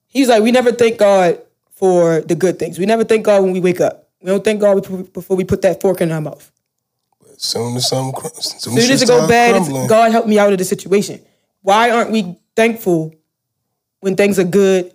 [0.07, 1.41] he's like, we never thank God
[1.73, 2.79] for the good things.
[2.79, 4.09] We never thank God when we wake up.
[4.21, 4.83] We don't thank God
[5.13, 6.51] before we put that fork in our mouth.
[7.39, 10.59] Soon as something, soon, Soon as it go bad, it's, God help me out of
[10.59, 11.23] the situation.
[11.63, 13.15] Why aren't we thankful
[14.01, 14.93] when things are good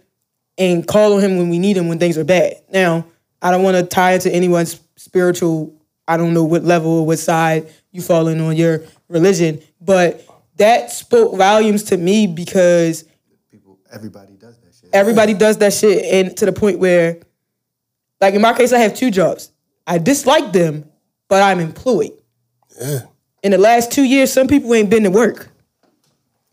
[0.57, 2.57] and call on Him when we need Him when things are bad?
[2.71, 3.05] Now,
[3.41, 5.73] I don't want to tie it to anyone's spiritual.
[6.07, 10.23] I don't know what level or what side you fall in on your religion, but
[10.57, 13.03] that spoke volumes to me because
[13.51, 14.89] People, everybody does that shit.
[14.93, 17.19] everybody does that shit, and to the point where,
[18.21, 19.51] like in my case, I have two jobs.
[19.87, 20.89] I dislike them,
[21.27, 22.11] but I'm employed.
[22.81, 22.99] yeah.
[23.43, 25.49] in the last two years, some people ain't been to work.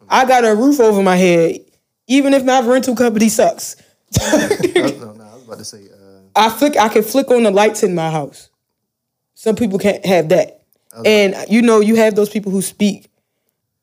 [0.09, 1.61] I got a roof over my head,
[2.07, 3.77] even if my rental company sucks.
[4.21, 7.45] I no, no, I was about to say, uh, I flick, I can flick on
[7.45, 8.51] the lights in my house.
[9.35, 10.63] Some people can't have that,
[11.07, 13.09] and you know, you have those people who speak.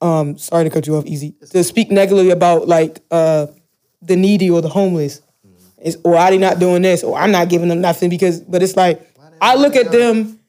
[0.02, 1.36] Um, sorry to cut you off, easy.
[1.52, 3.48] To speak negatively about like uh,
[4.02, 5.22] the needy or the homeless,
[5.82, 8.40] It's, or are they not doing this, or I'm not giving them nothing because.
[8.40, 9.02] But it's like
[9.42, 10.40] I look at them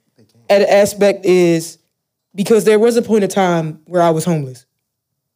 [0.48, 1.78] at an aspect is
[2.34, 4.66] because there was a point of time where I was homeless.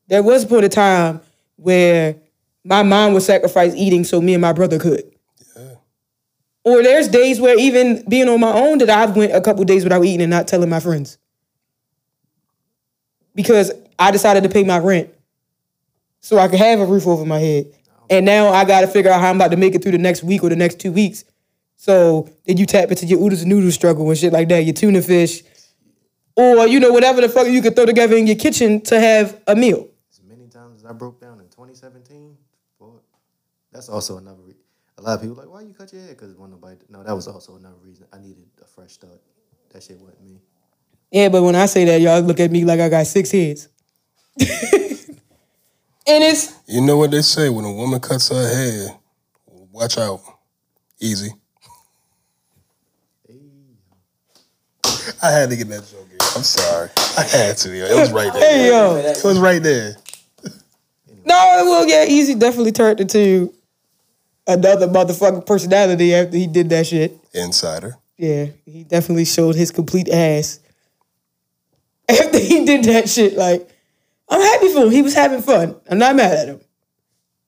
[0.06, 1.20] There was a point of time
[1.56, 2.16] where
[2.64, 5.10] my mom would sacrifice eating so me and my brother could.
[6.64, 9.84] Or there's days where even being on my own that I've went a couple days
[9.84, 11.18] without eating and not telling my friends.
[13.34, 15.10] Because I decided to pay my rent
[16.20, 17.72] so I could have a roof over my head.
[18.10, 20.22] And now I gotta figure out how I'm about to make it through the next
[20.22, 21.24] week or the next two weeks.
[21.76, 24.74] So then you tap into your oodles and noodles struggle and shit like that, your
[24.74, 25.42] tuna fish,
[26.36, 29.40] or you know, whatever the fuck you could throw together in your kitchen to have
[29.46, 29.88] a meal.
[30.10, 32.36] as many times as I broke down in 2017,
[32.78, 32.92] boy,
[33.72, 34.42] that's also another.
[34.42, 34.54] Re-
[34.98, 36.12] a lot of people like, why you cut your hair?
[36.12, 36.76] Because one nobody.
[36.88, 38.06] No, that was also another reason.
[38.12, 39.20] I needed a fresh start.
[39.72, 40.40] That shit wasn't me.
[41.10, 43.68] Yeah, but when I say that, y'all look at me like I got six heads.
[44.40, 44.48] and
[46.06, 48.88] it's You know what they say when a woman cuts her hair,
[49.72, 50.20] watch out.
[51.00, 51.30] Easy.
[55.22, 56.18] I had to get that joke in.
[56.36, 56.90] I'm sorry.
[57.18, 57.76] I had to.
[57.76, 57.84] Yo.
[57.84, 58.50] It was right there.
[58.50, 58.96] hey yo.
[58.96, 59.96] It was right there.
[61.26, 63.54] No, well, yeah, Easy definitely turned into
[64.46, 67.18] another motherfucking personality after he did that shit.
[67.32, 67.96] Insider.
[68.18, 70.60] Yeah, he definitely showed his complete ass
[72.08, 73.36] after he did that shit.
[73.36, 73.68] Like,
[74.34, 74.90] I'm happy for him.
[74.90, 75.76] He was having fun.
[75.88, 76.60] I'm not mad at him.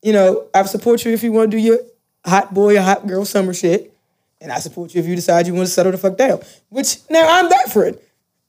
[0.02, 1.78] You know, I support you if you want to do your
[2.24, 3.92] hot boy or hot girl summer shit.
[4.40, 6.40] And I support you if you decide you want to settle the fuck down.
[6.68, 8.02] Which now I'm that for it.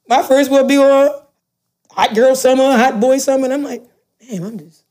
[0.08, 1.10] My first will be on
[1.90, 3.46] hot girl summer, hot boy summer.
[3.46, 3.84] And I'm like,
[4.20, 4.84] damn, I'm just,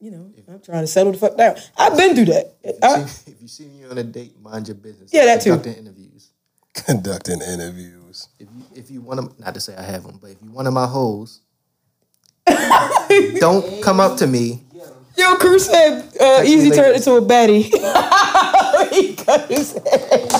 [0.00, 1.56] you know, I'm trying to settle the fuck down.
[1.78, 2.54] I've been through that.
[2.82, 5.10] I- if you see me on a date, mind your business.
[5.12, 5.50] Yeah, that too.
[5.52, 6.30] Conducting interviews.
[6.74, 8.28] Conducting interviews.
[8.38, 10.50] If you if you want them, not to say I have them, but if you
[10.50, 11.40] one of my hoes,
[12.46, 14.60] don't come up to me.
[15.16, 17.62] Yo, Crew said uh, Easy turned into a baddie.
[18.92, 20.30] he cut his head.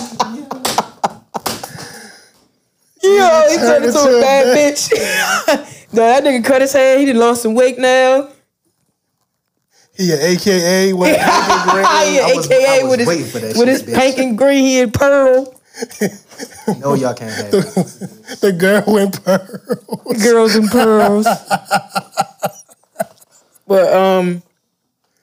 [3.02, 4.90] Yo, he turned into a bad bitch.
[5.92, 6.98] no, that nigga cut his hair.
[6.98, 8.30] He done lost some weight now.
[9.96, 11.84] He a AKA went pink and green.
[11.84, 13.94] yeah, I was- I AKA was with waiting his for that with shit, his bitch.
[13.94, 15.60] pink and green, he and pearl.
[16.80, 17.64] No, y'all can't have it.
[18.40, 19.46] The girl went pearl.
[20.22, 21.26] Girls and pearls.
[23.66, 24.42] but um,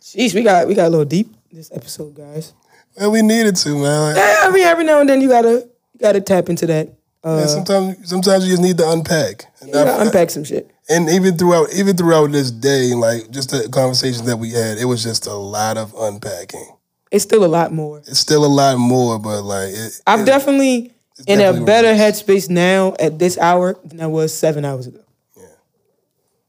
[0.01, 2.53] jeez, we got we got a little deep this episode, guys.
[2.97, 4.15] Well, we needed to, man.
[4.15, 6.89] Yeah, I mean, every now and then you gotta you gotta tap into that.
[7.23, 9.45] Uh, Man, sometimes, sometimes you just need to unpack.
[9.59, 10.71] And, you gotta I- unpack some shit.
[10.89, 14.85] and even throughout, even throughout this day, like just the conversations that we had, it
[14.85, 16.67] was just a lot of unpacking.
[17.11, 17.99] It's still a lot more.
[17.99, 20.93] It's still a lot more, but like it, I'm it- definitely
[21.27, 22.25] in definitely a better released.
[22.27, 25.01] headspace now at this hour than I was seven hours ago.
[25.37, 25.43] Yeah.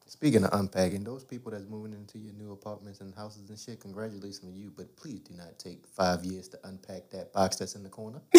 [0.06, 3.80] Speaking of unpacking, those people that's moving into your new apartments and houses and shit,
[3.80, 4.72] congratulations on you.
[4.74, 8.20] But please do not take five years to unpack that box that's in the corner.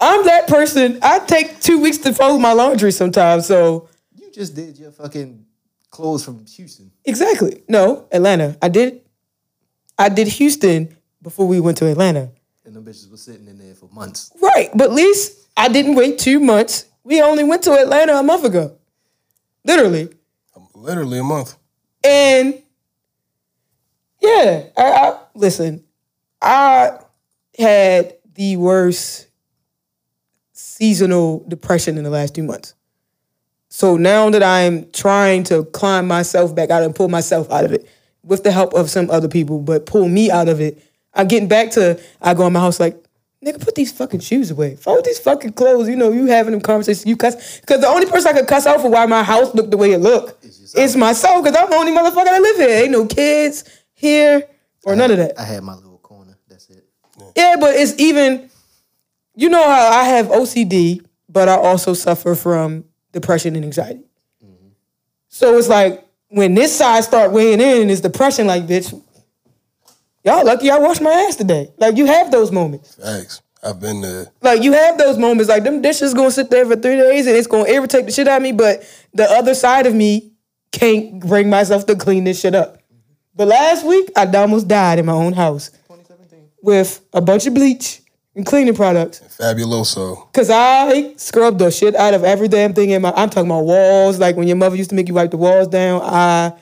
[0.00, 0.98] I'm that person.
[1.02, 3.46] I take two weeks to fold my laundry sometimes.
[3.46, 5.46] So you just did your fucking
[5.90, 6.90] clothes from Houston.
[7.04, 7.62] exactly.
[7.68, 8.58] No, Atlanta.
[8.60, 9.00] I did.
[9.98, 12.30] I did Houston before we went to Atlanta.
[12.64, 14.32] And them bitches were sitting in there for months.
[14.40, 16.86] Right, but at least I didn't wait two months.
[17.04, 18.76] We only went to Atlanta a month ago,
[19.64, 20.08] literally.
[20.54, 21.56] Um, literally a month.
[22.04, 22.62] And
[24.20, 25.84] yeah, I, I listen.
[26.42, 26.98] I
[27.58, 29.28] had the worst
[30.52, 32.74] seasonal depression in the last two months.
[33.68, 37.72] So now that I'm trying to climb myself back out and pull myself out of
[37.72, 37.88] it
[38.26, 40.82] with the help of some other people, but pull me out of it,
[41.14, 43.02] I'm getting back to I go in my house like,
[43.42, 44.76] nigga, put these fucking shoes away.
[44.76, 45.88] Fold these fucking clothes.
[45.88, 47.60] You know, you having them conversations, you cuss.
[47.60, 49.92] Because the only person I could cuss out for why my house looked the way
[49.92, 52.82] it looked is myself, because I'm the only motherfucker that live here.
[52.82, 53.64] Ain't no kids
[53.94, 54.48] here
[54.84, 55.38] or none of that.
[55.38, 56.36] I had my little corner.
[56.48, 56.84] That's it.
[57.36, 58.50] Yeah, but it's even,
[59.34, 64.04] you know how I have OCD, but I also suffer from depression and anxiety.
[64.44, 64.68] Mm-hmm.
[65.28, 68.92] So it's like when this side start weighing in and it's depression, like bitch,
[70.24, 71.70] y'all lucky I washed my ass today.
[71.78, 72.94] Like you have those moments.
[72.94, 73.42] Thanks.
[73.62, 74.26] I've been there.
[74.42, 75.48] Like you have those moments.
[75.48, 78.28] Like them dishes gonna sit there for three days and it's gonna irritate the shit
[78.28, 78.52] out of me.
[78.52, 80.32] But the other side of me
[80.72, 82.78] can't bring myself to clean this shit up.
[83.34, 85.70] But last week I almost died in my own house
[86.62, 88.02] with a bunch of bleach
[88.36, 89.20] and cleaning products.
[89.40, 90.30] Fabuloso.
[90.32, 93.10] Cause I scrubbed the shit out of every damn thing in my.
[93.16, 95.68] I'm talking about walls, like when your mother used to make you wipe the walls
[95.68, 96.02] down.
[96.02, 96.52] I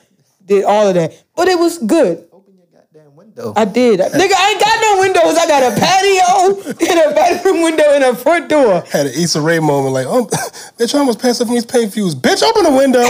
[0.45, 2.25] did all of that, but it was good.
[2.31, 3.53] Open your goddamn window.
[3.55, 4.13] I did, nigga.
[4.13, 5.37] I ain't got no windows.
[5.37, 8.81] I got a patio and a bedroom window and a front door.
[8.89, 10.25] Had an Issa Rae moment like, oh,
[10.79, 12.15] bitch, I almost passed up from these paint fuse.
[12.15, 13.03] Bitch, open the window.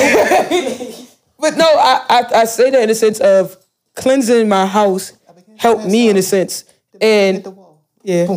[1.38, 3.58] But no, I, I I say that in the sense of
[3.96, 5.14] cleansing my house
[5.58, 6.64] helped me in a sense,
[7.00, 7.46] and
[8.06, 8.28] yeah,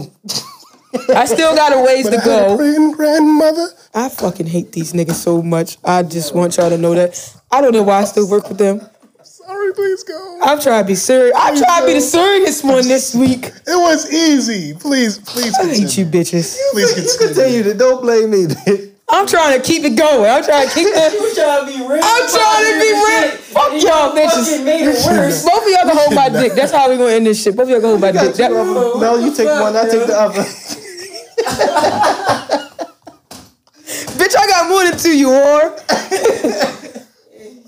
[1.10, 2.92] I still got a ways to I had a go.
[2.94, 3.66] grandmother.
[3.94, 5.76] I fucking hate these niggas so much.
[5.84, 7.36] I just want y'all to know that.
[7.50, 8.80] I don't know why I still work with them.
[9.22, 10.38] Sorry, please go.
[10.42, 11.34] I'm trying to be serious.
[11.36, 13.46] I'm trying to be the serious one this week.
[13.46, 14.74] It was easy.
[14.74, 16.58] Please, please I hate you bitches.
[16.72, 17.34] Please continue.
[17.34, 18.46] Continue to don't blame me.
[18.46, 18.92] bitch.
[19.11, 20.30] I'm trying to keep it going.
[20.30, 21.00] I'm trying to keep You the.
[21.34, 22.00] trying to be real?
[22.02, 23.30] I'm trying to be real.
[23.48, 24.44] Fuck And y'all you bitches.
[24.50, 25.44] fucking made it worse.
[25.44, 26.52] Both of y'all can hold my dick.
[26.52, 27.56] That's how we gonna end this shit.
[27.56, 28.34] Both of y'all can hold my dick.
[28.34, 30.42] That- no, you take one, I take the other.
[34.18, 35.72] bitch, I got more than two, you whore.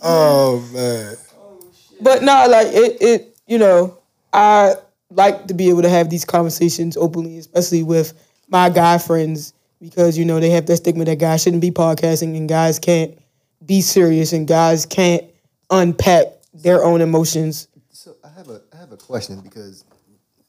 [0.03, 1.15] Oh man.
[1.39, 2.03] Oh shit.
[2.03, 3.99] But no, like it, it, you know,
[4.33, 4.75] I
[5.11, 8.15] like to be able to have these conversations openly, especially with
[8.49, 12.37] my guy friends, because you know they have that stigma that guys shouldn't be podcasting
[12.37, 13.19] and guys can't
[13.65, 15.25] be serious and guys can't
[15.71, 17.69] unpack their own emotions.
[17.91, 19.85] So I have a I have a question because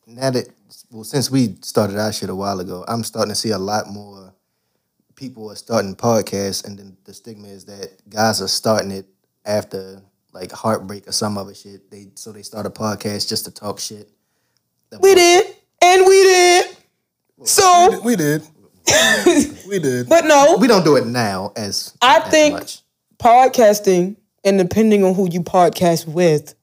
[0.07, 0.49] now that
[0.91, 3.88] well since we started our shit a while ago, I'm starting to see a lot
[3.88, 4.34] more
[5.15, 9.05] people are starting podcasts, and then the stigma is that guys are starting it
[9.45, 10.01] after
[10.34, 11.91] like heartbreak or some other shit.
[11.91, 14.09] They so they start a podcast just to talk shit.
[14.99, 16.77] We did, and we did.
[17.43, 18.05] So, We did.
[18.05, 18.47] we did.
[20.09, 22.82] but no, We don't do it now as I as think much.
[23.19, 26.55] podcasting, and depending on who you podcast with,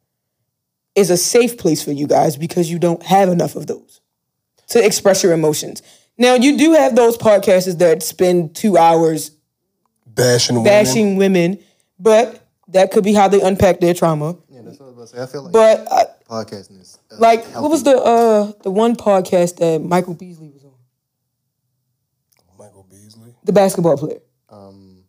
[0.95, 4.01] is a safe place for you guys because you don't have enough of those
[4.69, 5.83] to express your emotions.
[6.19, 9.31] Now, you do have those podcasters that spend two hours
[10.07, 10.65] Bashing women.
[10.71, 11.59] bashing women,
[12.01, 14.37] but that could be how they unpack their trauma.
[14.51, 15.23] Yeah, that's what I was about to say.
[15.23, 18.97] I feel like But uh, podcasting is uh, like, what was the uh the one
[18.97, 20.55] podcast that Michael Beasley was?
[20.55, 20.58] Michael Beasley.
[23.49, 24.21] The basketball player.
[24.51, 25.05] um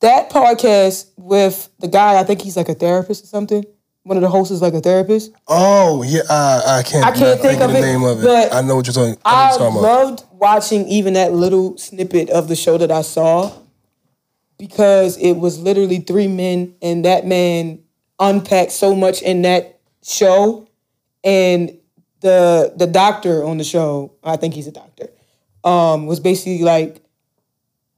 [0.00, 3.64] That podcast with the guy, I think he's like a therapist or something.
[4.02, 5.30] One of the hosts is like a therapist.
[5.46, 7.06] Oh yeah, I, I can't.
[7.06, 8.24] I can't not think of the it, name of it.
[8.24, 9.16] but I know what you're talking.
[9.24, 10.04] I I what you're talking about.
[10.06, 13.52] loved watching even that little snippet of the show that I saw
[14.58, 17.78] because it was literally three men and that man
[18.18, 20.68] unpacked so much in that show
[21.22, 21.78] and
[22.22, 25.10] the the doctor on the show, I think he's a doctor,
[25.62, 27.02] um, was basically like,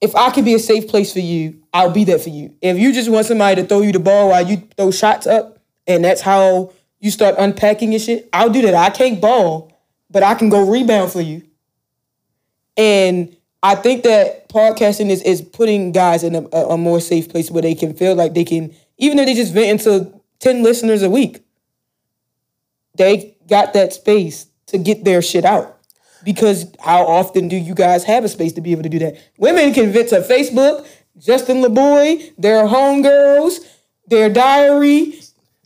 [0.01, 2.55] if I could be a safe place for you, I'll be there for you.
[2.63, 5.59] If you just want somebody to throw you the ball while you throw shots up,
[5.87, 8.75] and that's how you start unpacking your shit, I'll do that.
[8.75, 9.73] I can't ball,
[10.11, 11.43] but I can go rebound for you.
[12.77, 17.29] And I think that podcasting is, is putting guys in a, a a more safe
[17.29, 20.63] place where they can feel like they can, even if they just vent into 10
[20.63, 21.43] listeners a week,
[22.95, 25.78] they got that space to get their shit out.
[26.25, 29.17] Because how often do you guys have a space to be able to do that?
[29.39, 30.87] Women can vent to Facebook,
[31.19, 33.59] Justin LeBoy, their homegirls,
[34.09, 35.21] their diary,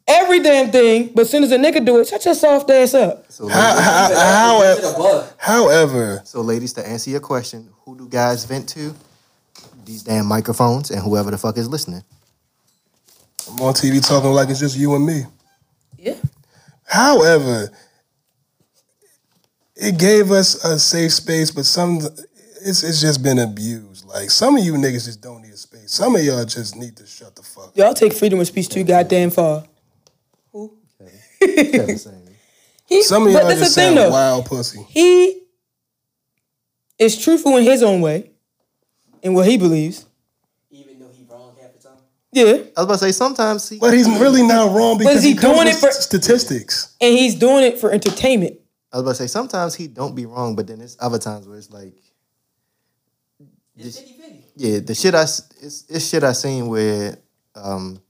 [0.07, 1.11] every damn thing.
[1.14, 3.30] But as soon as a nigga do it, shut your soft ass up.
[3.30, 8.44] so ladies, how- Shit However, however, so ladies, to answer your question, who do guys
[8.44, 8.94] vent to?
[9.84, 12.05] These damn microphones and whoever the fuck is listening.
[13.48, 15.24] I'm on TV talking like it's just you and me.
[15.98, 16.14] Yeah.
[16.84, 17.70] However,
[19.83, 21.99] it gave us a safe space, but some
[22.64, 24.07] it's it's just been abused.
[24.07, 25.93] Like some of you niggas just don't need a space.
[25.93, 27.68] Some of y'all just need to shut the fuck.
[27.68, 27.76] up.
[27.76, 29.64] Y'all take freedom of speech too goddamn far.
[31.41, 32.28] Kevin Samuels.
[32.87, 34.11] He, Some of y'all just the thing sound though.
[34.11, 34.83] wild pussy.
[34.89, 35.45] He
[36.99, 38.33] is truthful in his own way,
[39.22, 40.05] in what he believes.
[40.70, 41.24] Even though he
[42.33, 43.78] Yeah, I was about to say sometimes he.
[43.78, 46.95] But he's really not wrong because he's he he doing it for- statistics.
[47.01, 48.59] and he's doing it for entertainment.
[48.93, 51.49] I was about to say sometimes he don't be wrong, but then there's other times
[51.49, 51.95] where it's like,
[53.76, 54.45] It's 50 50.
[54.57, 57.16] yeah, the shit I s- it's, it's shit I seen where,
[57.55, 58.03] um,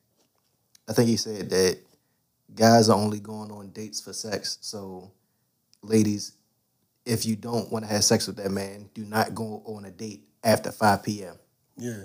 [0.88, 1.78] I think he said that
[2.54, 4.58] guys are only going on dates for sex.
[4.60, 5.12] So,
[5.82, 6.32] ladies,
[7.06, 9.90] if you don't want to have sex with that man, do not go on a
[9.90, 11.36] date after five p.m.
[11.76, 12.04] Yeah.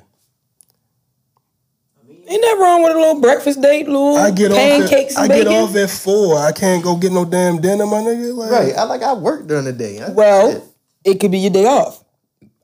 [2.10, 5.24] Ain't that wrong with a little breakfast date, little I get pancakes off.
[5.26, 6.38] At, and I get off at four.
[6.38, 8.36] I can't go get no damn dinner, my nigga.
[8.36, 8.74] Like, Right.
[8.78, 10.02] I like I work during the day.
[10.02, 10.64] I- Well, shit.
[11.06, 12.04] it could be your day off.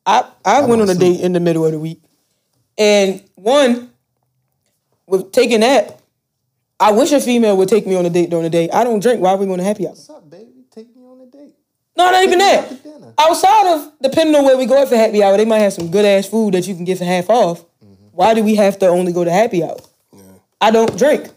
[0.05, 2.01] I I went on a date in the middle of the week,
[2.77, 3.89] and one
[5.07, 5.99] with taking that,
[6.79, 8.69] I wish a female would take me on a date during the day.
[8.69, 9.21] I don't drink.
[9.21, 9.91] Why are we going to happy hour?
[9.91, 10.65] what's up, baby?
[10.71, 11.53] Take me on a date.
[11.95, 12.63] No, not even Take me that.
[12.63, 13.13] out to dinner.
[13.17, 15.89] Outside of depending on where we go at for happy hour, they might have some
[15.89, 17.63] good ass food that you can get for half off.
[18.13, 19.77] Why do we have to only go to happy hour?
[20.61, 21.29] I don't drink.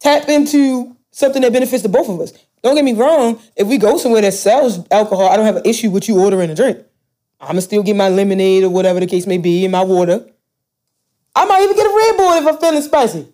[0.00, 2.32] Tap into something that benefits the both of us.
[2.62, 3.40] Don't get me wrong.
[3.54, 6.50] If we go somewhere that sells alcohol, I don't have an issue with you ordering
[6.50, 6.78] a drink.
[7.40, 10.26] I'ma still get my lemonade or whatever the case may be and my water.
[11.34, 13.28] I might even get a Red Bull if I'm feeling spicy.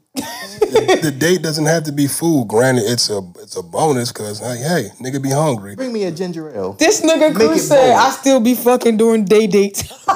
[0.70, 2.48] The date doesn't have to be food.
[2.48, 5.74] Granted, it's a it's a bonus because like, hey, nigga, be hungry.
[5.76, 6.74] Bring me a ginger ale.
[6.74, 7.96] This nigga Make Cruz it said.
[7.96, 9.82] I still be fucking doing day dates.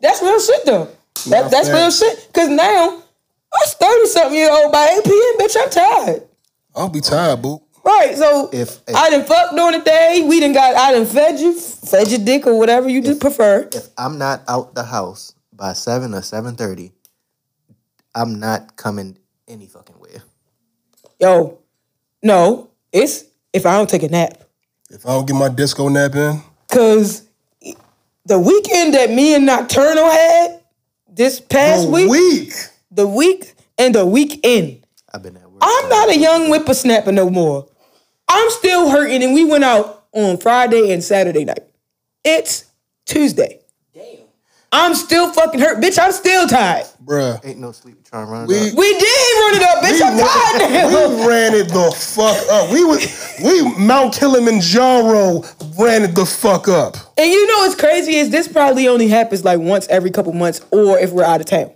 [0.00, 0.88] that's real shit though.
[1.28, 2.28] That, that's real shit.
[2.32, 3.02] Cause now
[3.54, 5.38] I'm 30 something year old by 8 p.m.
[5.38, 6.22] Bitch, I'm tired.
[6.74, 7.62] I'll be tired, boo.
[7.84, 8.16] Right.
[8.16, 11.38] So If- if- I didn't fuck during the day, we didn't got I didn't fed
[11.40, 13.68] you, fed your dick or whatever you just prefer.
[13.72, 16.92] If I'm not out the house by seven or seven thirty,
[18.16, 20.16] I'm not coming any fucking way.
[21.20, 21.58] Yo,
[22.22, 24.42] no, it's if I don't take a nap.
[24.90, 27.28] If I don't get my disco nap in, Cause
[28.24, 30.60] the weekend that me and Nocturnal had
[31.08, 32.52] this past a week, week.
[32.90, 34.86] the week and the weekend.
[35.12, 35.60] I've been at work.
[35.62, 37.68] I'm not a young whippersnapper no more.
[38.28, 41.64] I'm still hurting, and we went out on Friday and Saturday night.
[42.24, 42.64] It's
[43.04, 43.60] Tuesday.
[44.76, 44.90] Damn.
[44.90, 45.98] I'm still fucking hurt, bitch.
[45.98, 46.86] I'm still tired.
[47.04, 47.44] Bruh.
[47.44, 48.74] Ain't no sleep trying to run it We- up.
[48.76, 50.02] We did run it up, bitch.
[50.02, 51.08] I'm tired now.
[51.08, 52.70] We ran it the fuck up.
[52.70, 55.42] We was we Mount Kilimanjaro
[55.78, 56.96] ran it the fuck up.
[57.16, 60.60] And you know what's crazy is this probably only happens like once every couple months,
[60.70, 61.70] or if we're out of town.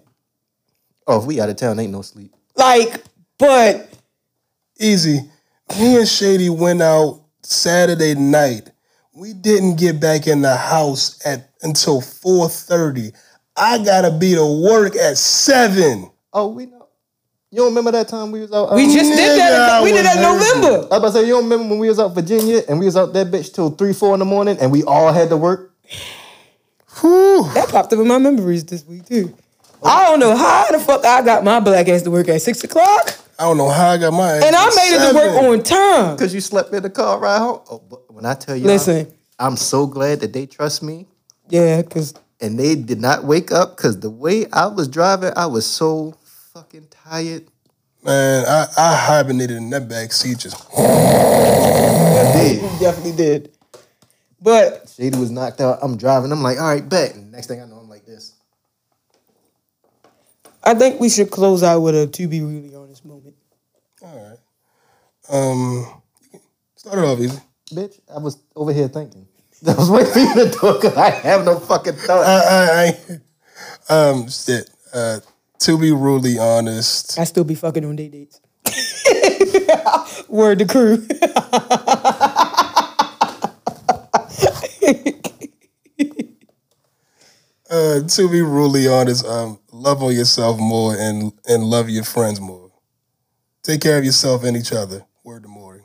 [1.07, 2.33] Oh, if we out of town, ain't no sleep.
[2.57, 3.03] Like,
[3.39, 3.89] but
[4.79, 5.21] Easy.
[5.79, 8.71] Me and Shady went out Saturday night.
[9.21, 13.13] We didn't get back in the house at until 4:30.
[13.55, 16.11] I gotta be to work at seven.
[16.33, 16.87] Oh, we know.
[17.51, 18.75] You don't remember that time we was out?
[18.75, 19.83] we um, just did that.
[19.83, 20.69] We did that in was November.
[20.75, 22.87] I was about to say, you don't remember when we was out Virginia and we
[22.87, 25.37] was out that bitch till three, four in the morning and we all had to
[25.37, 25.75] work?
[27.03, 27.47] Whew.
[27.53, 29.37] That popped up in my memories this week too.
[29.83, 32.65] I don't know how the fuck I got my black ass to work at six
[32.65, 35.15] o'clock, I don't know how I got my ass and I at made it to
[35.15, 36.15] work on time.
[36.15, 37.63] Because you slept in the car ride home.
[37.71, 39.07] Oh, but when I tell you, Listen,
[39.39, 41.07] I'm I'm so glad that they trust me
[41.49, 42.13] yeah, cause
[42.43, 46.15] and they did not wake up because the way I was driving, I was so
[46.53, 47.47] fucking tired.
[48.05, 52.61] Man, I, I hibernated in that back seat just Did.
[52.79, 53.53] definitely did.
[54.41, 55.79] But Shady was knocked out.
[55.83, 56.31] I'm driving.
[56.31, 57.15] I'm like, all right, bet.
[57.15, 58.35] And next thing I know, I'm like this.
[60.63, 62.80] I think we should close out with a to be rudely honest moment.
[65.31, 66.03] Um
[66.77, 67.39] start it off easy.
[67.73, 69.27] Bitch, I was over here thinking.
[69.67, 72.25] I was waiting for you to do it because I have no fucking thought.
[72.27, 72.41] I,
[72.89, 73.19] I,
[73.89, 74.69] I um shit.
[74.93, 75.21] Uh
[75.61, 78.41] to be rudely honest, I still be fucking on date dates.
[80.29, 81.07] Word to crew.
[87.71, 92.41] uh to be rudely honest, um love on yourself more and and love your friends
[92.41, 92.71] more.
[93.63, 95.05] Take care of yourself and each other.
[95.25, 95.83] Word to Maury.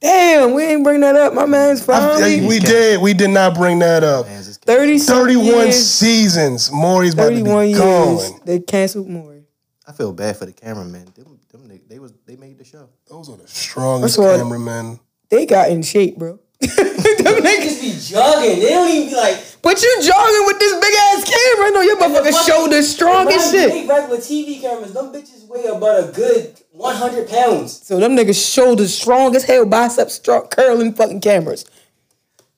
[0.00, 1.32] Damn, we ain't bring that up.
[1.32, 3.00] My man's finally we did.
[3.00, 4.26] We did not bring that up.
[4.26, 6.70] 30 31 years, seasons.
[6.70, 7.80] Maury's about to 31 be years.
[7.80, 8.40] gone.
[8.44, 9.44] They canceled Maury.
[9.88, 11.06] I feel bad for the cameraman.
[11.14, 12.88] Them, them, they, they was they made the show.
[13.08, 15.00] Those are the strongest First all- cameramen.
[15.30, 16.38] They got in shape, bro.
[16.60, 18.60] Them niggas- Niggas be jogging.
[18.60, 19.38] They don't even be like.
[19.62, 21.66] but you jogging with this big ass camera.
[21.66, 23.88] I know your motherfucking shoulders strong as They shit.
[23.88, 24.92] regular TV cameras.
[24.92, 27.86] Them bitches weigh about a good 100 pounds.
[27.86, 31.64] So them niggas shoulders strong as hell, biceps strong, curling fucking cameras.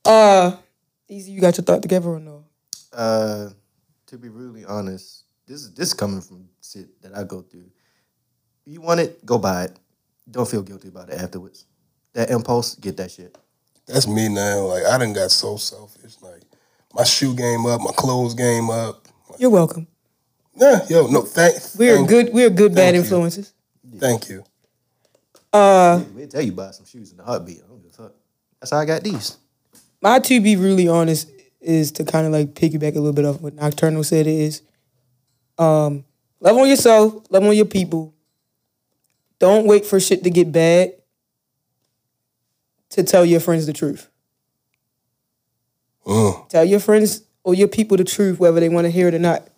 [0.05, 0.57] Uh,
[1.09, 1.33] easy.
[1.33, 2.45] You got your thought together or no?
[2.93, 3.51] Uh,
[4.07, 7.71] to be rudely honest, this is this coming from shit that I go through.
[8.65, 9.77] You want it, go buy it.
[10.31, 11.65] Don't feel guilty about it afterwards.
[12.13, 13.37] That impulse, get that shit.
[13.87, 14.67] That's me now.
[14.67, 16.21] Like I done got so selfish.
[16.21, 16.43] Like
[16.93, 19.07] my shoe game up, my clothes game up.
[19.31, 19.87] Like You're welcome.
[20.57, 21.77] Yeah, yo, no, thanks.
[21.77, 22.33] We're thank, good.
[22.33, 23.01] We're good bad thank you.
[23.03, 23.53] influences.
[23.97, 24.45] Thank you.
[26.15, 27.63] We'll tell you buy some shoes in the heartbeat.
[27.65, 28.13] I don't give a fuck.
[28.61, 29.39] That's how I got these.
[30.01, 31.31] My to be rudely honest
[31.61, 34.63] is to kind of like piggyback a little bit off what Nocturnal said it is.
[35.59, 36.05] Um,
[36.41, 38.15] love on yourself, love on your people.
[39.39, 40.93] Don't wait for shit to get bad
[42.91, 44.09] to tell your friends the truth.
[46.07, 46.49] Mm.
[46.49, 49.19] Tell your friends or your people the truth, whether they want to hear it or
[49.19, 49.49] not.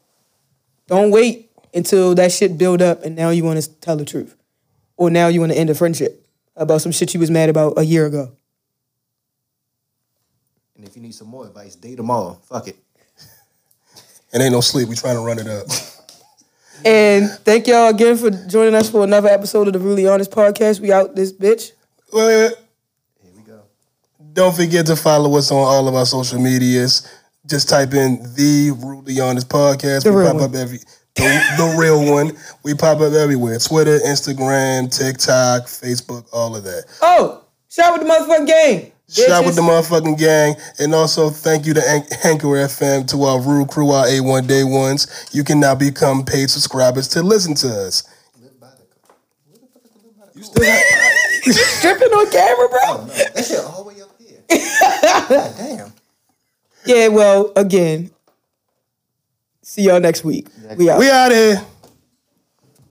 [0.87, 4.37] Don't wait until that shit build up and now you want to tell the truth.
[4.97, 7.79] Or now you want to end a friendship about some shit you was mad about
[7.79, 8.33] a year ago.
[10.77, 12.35] And if you need some more advice, date them all.
[12.49, 12.77] Fuck it.
[14.33, 14.89] And ain't no sleep.
[14.89, 15.67] We trying to run it up.
[16.85, 20.79] And thank y'all again for joining us for another episode of the Rudely Honest Podcast.
[20.79, 21.73] We out this bitch.
[22.13, 22.49] Well,
[23.21, 23.61] Here we go.
[24.33, 27.11] Don't forget to follow us on all of our social medias.
[27.45, 30.05] Just type in the Rudely Honest Podcast.
[30.05, 30.51] The we real pop one.
[30.51, 30.79] up every
[31.17, 31.23] the,
[31.57, 32.37] the real one.
[32.63, 33.59] We pop up everywhere.
[33.59, 36.85] Twitter, Instagram, TikTok, Facebook, all of that.
[37.03, 38.93] Oh, shout with the motherfucking gang.
[39.11, 40.55] Shop with the motherfucking gang.
[40.79, 44.63] And also thank you to An- Anchor FM, to our Rude Crew, our A1 Day
[44.63, 45.29] Ones.
[45.33, 48.05] You can now become paid subscribers to listen to us.
[50.35, 50.81] You still have,
[51.43, 52.79] Stripping on camera, bro.
[52.85, 54.43] Oh, that shit all the way up here.
[55.29, 55.93] God damn.
[56.87, 58.11] Yeah, well, again,
[59.71, 60.49] see y'all next week.
[60.77, 60.99] We out.
[60.99, 61.65] we out here.